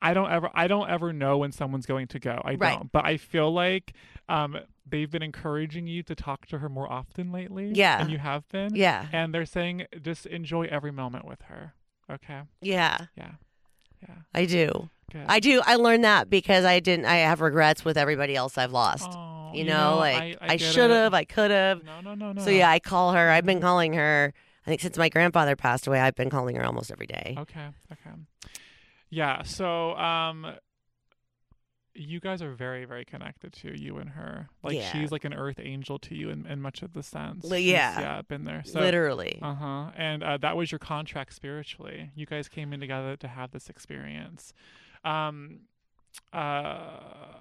I 0.00 0.14
don't 0.14 0.30
ever 0.30 0.48
I 0.54 0.68
don't 0.68 0.88
ever 0.88 1.12
know 1.12 1.38
when 1.38 1.50
someone's 1.52 1.86
going 1.86 2.06
to 2.08 2.20
go. 2.20 2.40
I 2.44 2.54
Right. 2.54 2.78
don't. 2.78 2.92
But 2.92 3.04
I 3.04 3.16
feel 3.16 3.52
like 3.52 3.92
um 4.28 4.56
they've 4.86 5.10
been 5.10 5.22
encouraging 5.22 5.86
you 5.86 6.02
to 6.04 6.14
talk 6.14 6.46
to 6.46 6.58
her 6.58 6.68
more 6.68 6.90
often 6.90 7.32
lately. 7.32 7.72
Yeah. 7.74 8.00
And 8.00 8.10
you 8.10 8.18
have 8.18 8.48
been. 8.48 8.74
yeah 8.74 9.06
And 9.12 9.34
they're 9.34 9.44
saying 9.44 9.86
just 10.00 10.26
enjoy 10.26 10.66
every 10.70 10.92
moment 10.92 11.24
with 11.26 11.42
her. 11.42 11.74
Okay. 12.10 12.40
yeah 12.60 13.06
Yeah. 13.16 13.30
Yeah. 14.02 14.14
i 14.34 14.44
do 14.44 14.88
Good. 15.12 15.24
i 15.26 15.40
do 15.40 15.60
i 15.64 15.76
learned 15.76 16.04
that 16.04 16.28
because 16.30 16.64
i 16.64 16.80
didn't 16.80 17.06
i 17.06 17.16
have 17.16 17.40
regrets 17.40 17.84
with 17.84 17.96
everybody 17.96 18.36
else 18.36 18.56
i've 18.58 18.72
lost 18.72 19.08
Oh, 19.10 19.50
you, 19.54 19.64
know, 19.64 19.96
like 19.96 20.38
I, 20.40 20.52
i, 20.52 20.56
get 20.56 20.60
should 20.60 20.90
have 20.90 21.14
i 21.14 21.24
could 21.24 21.50
have 21.50 21.82
No, 21.84 22.00
no, 22.00 22.14
no, 22.14 22.32
no. 22.32 22.42
so 22.42 22.50
yeah 22.50 22.68
i 22.70 22.78
call 22.78 23.12
her 23.12 23.30
i've 23.30 23.46
been 23.46 23.60
calling 23.60 23.94
her 23.94 24.32
i 24.66 24.70
think 24.70 24.80
since 24.80 24.96
my 24.98 25.08
grandfather 25.08 25.56
passed 25.56 25.86
away 25.86 26.00
i've 26.00 26.14
been 26.14 26.30
calling 26.30 26.56
her 26.56 26.64
almost 26.64 26.90
every 26.90 27.06
day 27.06 27.34
Okay. 27.38 27.66
Okay. 27.92 28.16
Yeah. 29.10 29.42
So, 29.42 29.96
um, 29.96 30.46
you 31.98 32.20
guys 32.20 32.40
are 32.42 32.52
very, 32.52 32.84
very 32.84 33.04
connected 33.04 33.52
to 33.54 33.78
you 33.78 33.98
and 33.98 34.10
her. 34.10 34.48
Like 34.62 34.76
Yeah. 34.76 34.90
she's 34.92 35.10
like 35.10 35.24
an 35.24 35.34
earth 35.34 35.58
angel 35.60 35.98
to 36.00 36.14
you 36.14 36.30
in, 36.30 36.46
in 36.46 36.62
much 36.62 36.82
of 36.82 36.92
the 36.94 37.02
sense. 37.02 37.44
Li- 37.44 37.58
She's- 37.64 37.72
yeah. 37.72 38.00
Yeah. 38.00 38.22
Been 38.22 38.44
there. 38.44 38.62
So. 38.64 38.80
literally 38.80 39.38
Uh 39.42 39.54
huh. 39.54 39.90
And 39.96 40.22
uh, 40.22 40.36
that 40.38 40.56
was 40.56 40.70
your 40.72 40.78
contract 40.78 41.32
spiritually. 41.34 42.10
You 42.14 42.24
guys 42.26 42.48
came 42.48 42.72
in 42.72 42.80
together 42.80 43.16
to 43.16 43.28
have 43.28 43.50
this 43.50 43.68
experience. 43.68 44.52
Um, 45.04 45.60
uh, 46.32 46.36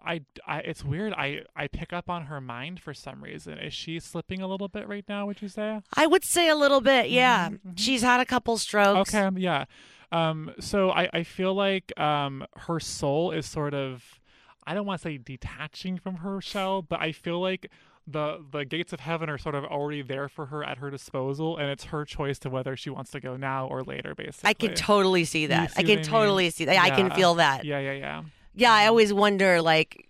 I, 0.05 0.21
I, 0.45 0.59
it's 0.59 0.83
weird. 0.83 1.13
I, 1.13 1.41
I 1.55 1.67
pick 1.67 1.91
up 1.93 2.09
on 2.09 2.25
her 2.25 2.39
mind 2.39 2.79
for 2.79 2.93
some 2.93 3.23
reason. 3.23 3.57
Is 3.57 3.73
she 3.73 3.99
slipping 3.99 4.41
a 4.41 4.47
little 4.47 4.67
bit 4.67 4.87
right 4.87 5.05
now? 5.07 5.25
Would 5.25 5.41
you 5.41 5.49
say? 5.49 5.81
i 5.95 6.05
would 6.07 6.23
say 6.23 6.47
a 6.49 6.55
little 6.55 6.81
bit 6.81 7.09
yeah 7.09 7.49
Mhm, 7.49 7.59
mhm. 7.67 7.73
she's 7.79 8.01
had 8.01 8.19
a 8.19 8.25
couple 8.25 8.57
strokes 8.57 9.13
Okay, 9.13 9.29
yeah. 9.39 9.65
Um, 10.11 10.53
so 10.59 10.89
I, 10.91 11.09
I 11.11 11.23
feel 11.23 11.53
like 11.53 11.97
um, 11.99 12.45
her 12.55 12.79
soul 12.79 13.31
is 13.31 13.45
sort 13.45 13.73
of, 13.73 14.19
I 14.67 14.73
don't 14.73 14.85
want 14.85 15.01
to 15.01 15.07
say 15.07 15.17
detaching 15.17 15.97
from 15.97 16.17
her 16.17 16.41
shell, 16.41 16.81
but 16.81 16.99
I 16.99 17.11
feel 17.13 17.39
like 17.39 17.71
the 18.05 18.43
the 18.51 18.63
gates 18.65 18.93
of 18.93 18.99
heaven 18.99 19.29
are 19.29 19.37
sort 19.37 19.55
of 19.55 19.63
already 19.65 20.01
there 20.01 20.29
for 20.29 20.47
her 20.47 20.63
at 20.63 20.77
her 20.77 20.89
disposal, 20.89 21.57
and 21.57 21.69
it's 21.69 21.85
her 21.85 22.05
choice 22.05 22.37
to 22.39 22.49
whether 22.49 22.75
she 22.75 22.89
wants 22.89 23.11
to 23.11 23.19
go 23.19 23.35
now 23.37 23.67
or 23.67 23.81
later. 23.83 24.13
Basically, 24.15 24.49
I 24.49 24.53
can 24.53 24.73
totally 24.75 25.25
see 25.25 25.47
that. 25.47 25.71
see 25.71 25.79
I 25.79 25.83
can 25.83 25.91
I 25.91 25.95
mean? 25.95 26.05
totally 26.05 26.49
see 26.49 26.65
that. 26.65 26.77
I 26.77 26.89
can 26.89 27.11
feel 27.11 27.35
that. 27.35 27.65
Yeah, 27.65 27.79
Yeah, 27.79 27.91
yeah, 27.93 28.21
yeah. 28.55 28.73
I 28.73 28.87
always 28.87 29.11
wonder, 29.13 29.61
like, 29.61 30.05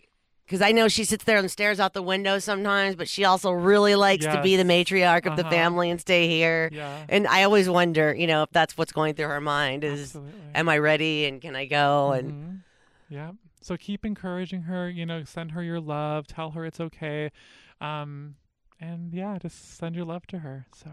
because 0.46 0.62
I 0.62 0.72
know 0.72 0.88
she 0.88 1.04
sits 1.06 1.24
there 1.24 1.38
and 1.38 1.50
stares 1.52 1.80
out 1.80 1.94
the 1.94 2.02
window 2.04 2.40
sometimes, 2.40 2.96
but 2.96 3.08
she 3.10 3.26
also 3.26 3.52
really 3.52 3.96
likes 3.96 4.26
to 4.26 4.42
be 4.42 4.56
the 4.58 4.64
matriarch 4.64 5.26
of 5.26 5.36
the 5.36 5.42
Uh-huh. 5.42 5.50
family 5.50 5.90
and 5.90 6.00
stay 6.00 6.28
here. 6.28 6.70
Yeah, 6.72 7.04
And 7.10 7.28
I 7.28 7.44
always 7.44 7.68
wonder, 7.70 8.14
you 8.16 8.28
know, 8.28 8.44
if 8.44 8.52
that's 8.52 8.78
what's 8.78 8.92
going 8.92 9.16
through 9.16 9.28
her 9.28 9.42
mind 9.42 9.84
is, 9.84 10.04
absolutely. 10.16 10.34
am 10.56 10.70
I 10.70 10.78
ready 10.78 11.26
and 11.26 11.42
can 11.42 11.56
I 11.56 11.66
go? 11.66 12.12
And 12.12 12.32
Mhm. 12.32 12.60
yeah. 13.10 13.32
So 13.68 13.76
keep 13.76 14.06
encouraging 14.06 14.62
her. 14.62 14.90
You 14.90 15.06
know, 15.06 15.26
send 15.26 15.52
her 15.52 15.62
your 15.62 15.82
love. 15.82 16.26
Tell 16.26 16.52
her 16.52 16.66
it's 16.66 16.80
okay. 16.80 17.32
Um, 17.82 18.36
and 18.80 19.14
yeah, 19.14 19.38
just 19.40 19.78
send 19.78 19.94
your 19.94 20.06
love 20.06 20.26
to 20.28 20.40
her. 20.40 20.68
So 20.74 20.90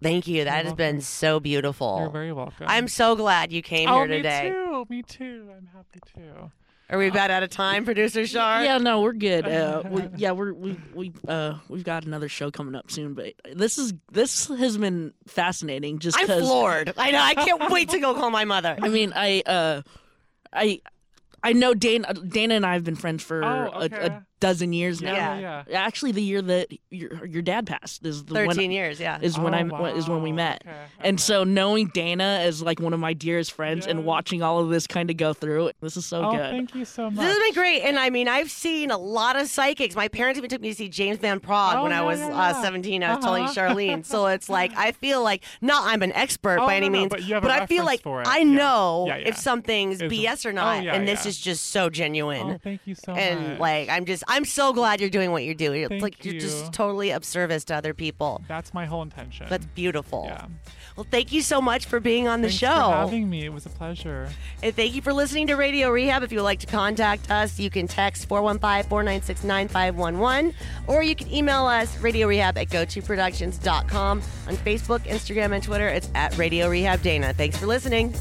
thank 0.00 0.28
you. 0.28 0.44
That 0.44 0.54
has 0.54 0.64
welcome. 0.66 0.76
been 0.76 1.00
so 1.00 1.40
beautiful. 1.40 1.98
you're 1.98 2.10
very 2.10 2.32
welcome. 2.32 2.66
I'm 2.68 2.86
so 2.86 3.16
glad 3.16 3.50
you 3.52 3.60
came 3.60 3.88
oh, 3.88 4.04
here 4.04 4.06
today. 4.06 4.44
me 4.44 4.52
too. 4.52 4.86
Me 4.88 5.02
too. 5.02 5.50
I'm 5.56 5.66
happy 5.66 5.98
too. 6.14 6.52
Are 6.90 6.98
we 6.98 7.08
about 7.08 7.32
out 7.32 7.42
of 7.42 7.50
time, 7.50 7.84
producer 7.84 8.24
Shar? 8.24 8.62
Yeah, 8.62 8.78
no, 8.78 9.00
we're 9.00 9.14
good. 9.14 9.48
Uh, 9.48 9.82
we, 9.90 10.08
yeah, 10.16 10.30
we're 10.30 10.52
we 10.52 10.78
we 10.94 11.12
uh 11.26 11.54
we've 11.68 11.84
got 11.84 12.04
another 12.04 12.28
show 12.28 12.52
coming 12.52 12.76
up 12.76 12.88
soon, 12.88 13.14
but 13.14 13.32
this 13.52 13.78
is 13.78 13.94
this 14.12 14.46
has 14.46 14.78
been 14.78 15.12
fascinating. 15.26 15.98
Just 15.98 16.18
I'm 16.20 16.26
floored. 16.26 16.92
I 16.96 17.10
know. 17.10 17.20
I 17.20 17.34
can't 17.34 17.68
wait 17.72 17.88
to 17.88 17.98
go 17.98 18.14
call 18.14 18.30
my 18.30 18.44
mother. 18.44 18.76
I 18.80 18.88
mean, 18.90 19.12
I 19.16 19.42
uh, 19.44 19.82
I 20.52 20.82
I 21.42 21.52
know 21.52 21.74
Dayna 21.74 22.14
Dayna 22.28 22.52
and 22.52 22.66
I 22.66 22.74
have 22.74 22.84
been 22.84 22.96
friends 22.96 23.22
for 23.22 23.44
Oh, 23.44 23.70
a, 23.72 23.84
okay. 23.84 24.06
a 24.06 24.26
dozen 24.42 24.72
years 24.72 25.00
now. 25.00 25.14
Yeah, 25.14 25.38
Yeah. 25.38 25.62
yeah. 25.70 25.80
Actually, 25.80 26.12
the 26.12 26.22
year 26.22 26.42
that 26.42 26.68
your 26.90 27.24
your 27.26 27.42
dad 27.42 27.66
passed 27.66 28.04
is 28.04 28.24
the 28.24 28.34
13 28.34 28.56
when, 28.56 28.70
years, 28.72 29.00
yeah. 29.00 29.18
is 29.22 29.38
when 29.38 29.54
Oh, 29.54 29.76
I 29.76 29.90
is 29.92 30.08
when 30.08 30.22
we 30.22 30.32
met. 30.32 30.62
Okay, 30.66 30.76
And 31.00 31.16
okay. 31.18 31.22
so 31.22 31.44
knowing 31.44 31.88
Dayna 31.90 32.40
as 32.40 32.60
like 32.62 32.80
one 32.80 32.92
of 32.92 33.00
my 33.00 33.12
dearest 33.14 33.52
friends 33.52 33.86
Yeah. 33.86 33.92
and 33.92 34.04
watching 34.04 34.42
all 34.42 34.58
of 34.58 34.68
this 34.68 34.86
kind 34.86 35.08
of 35.10 35.16
go 35.16 35.32
through, 35.32 35.70
this 35.80 35.96
is 35.96 36.04
so 36.04 36.24
oh, 36.26 36.32
good. 36.32 36.50
thank 36.50 36.74
you 36.74 36.84
so 36.84 37.10
much. 37.10 37.24
This 37.24 37.34
has 37.36 37.38
been 37.44 37.54
great, 37.54 37.82
and 37.82 37.98
I 37.98 38.10
mean, 38.10 38.28
I've 38.28 38.50
seen 38.50 38.90
a 38.90 38.98
lot 38.98 39.36
of 39.36 39.46
psychics. 39.48 39.94
My 39.96 40.08
parents 40.08 40.36
even 40.38 40.50
took 40.50 40.60
me 40.60 40.70
to 40.70 40.74
see 40.74 40.88
James 40.88 41.18
Van 41.18 41.38
Praagh 41.40 41.76
Oh, 41.76 41.82
when 41.84 41.92
I 41.92 42.02
was 42.02 42.18
yeah, 42.18 42.28
Uh, 42.50 42.62
17. 42.62 43.02
I 43.04 43.14
was 43.14 43.24
telling 43.24 43.44
Uh-huh. 43.44 43.54
Charlene, 43.54 44.04
so 44.04 44.26
it's 44.26 44.48
like 44.58 44.72
I 44.76 44.92
feel 44.92 45.22
like 45.22 45.44
not 45.60 45.84
I'm 45.86 46.02
an 46.02 46.12
expert 46.12 46.58
Oh, 46.60 46.66
by 46.66 46.76
any 46.76 46.88
no, 46.88 46.92
no, 46.94 46.98
means, 47.00 47.10
but 47.10 47.22
you 47.22 47.34
have 47.34 47.44
a 47.44 47.52
I 47.52 47.66
feel 47.66 47.84
like 47.84 48.02
for 48.02 48.20
it. 48.22 48.26
I 48.28 48.42
know 48.42 49.04
Yeah, 49.06 49.16
yeah. 49.18 49.28
if 49.28 49.36
something's 49.36 50.00
Is- 50.02 50.10
BS 50.12 50.44
or 50.46 50.50
oh, 50.50 50.52
not, 50.52 50.82
yeah, 50.82 50.94
and 50.94 51.06
this 51.06 51.24
yeah. 51.24 51.28
is 51.30 51.38
just 51.38 51.66
so 51.70 51.88
genuine. 51.90 52.50
Oh, 52.52 52.58
thank 52.62 52.80
you 52.86 52.94
so 52.94 53.12
and 53.12 53.50
much. 53.50 53.60
like 53.60 53.88
I'm 53.88 54.04
just 54.04 54.24
I'm 54.32 54.46
so 54.46 54.72
glad 54.72 55.00
you're 55.00 55.10
doing 55.10 55.30
what 55.30 55.44
you're 55.44 55.54
doing. 55.54 55.82
It's 55.82 55.88
Thank 55.90 56.02
like 56.02 56.24
you're 56.24 56.34
you. 56.34 56.40
just 56.40 56.72
totally 56.72 57.10
of 57.10 57.22
service 57.22 57.64
to 57.66 57.74
other 57.74 57.92
people. 57.92 58.42
that's 58.48 58.72
my 58.72 58.86
whole 58.86 59.02
intention. 59.02 59.46
That's 59.50 59.66
beautiful. 59.66 60.24
yeah. 60.26 60.46
Well, 60.96 61.06
thank 61.10 61.32
you 61.32 61.42
so 61.42 61.60
much 61.60 61.86
for 61.86 62.00
being 62.00 62.28
on 62.28 62.40
the 62.42 62.50
show. 62.50 62.66
Thanks 62.66 62.80
show. 62.82 62.90
for 62.90 62.96
having 62.96 63.28
me. 63.30 63.44
It 63.44 63.52
was 63.52 63.66
a 63.66 63.70
pleasure. 63.70 64.28
And 64.62 64.74
thank 64.74 64.94
you 64.94 65.02
for 65.02 65.12
listening 65.12 65.46
to 65.48 65.54
Radio 65.54 65.90
Rehab. 65.90 66.22
If 66.22 66.32
you 66.32 66.38
would 66.38 66.44
like 66.44 66.60
to 66.60 66.66
contact 66.66 67.30
us, 67.30 67.58
you 67.58 67.70
can 67.70 67.86
text 67.86 68.26
415 68.28 68.88
496 68.88 69.44
9511 69.44 70.54
or 70.86 71.02
you 71.02 71.14
can 71.14 71.30
email 71.32 71.66
us 71.66 71.94
radiorehab 71.96 72.56
at 72.56 72.68
gotoproductions.com. 72.68 74.22
On 74.48 74.56
Facebook, 74.56 75.00
Instagram, 75.00 75.54
and 75.54 75.62
Twitter, 75.62 75.88
it's 75.88 76.10
at 76.14 76.36
Radio 76.38 76.68
Rehab 76.68 77.00
Dayna. 77.00 77.34
Thanks 77.34 77.56
for 77.56 77.66
listening. 77.66 78.14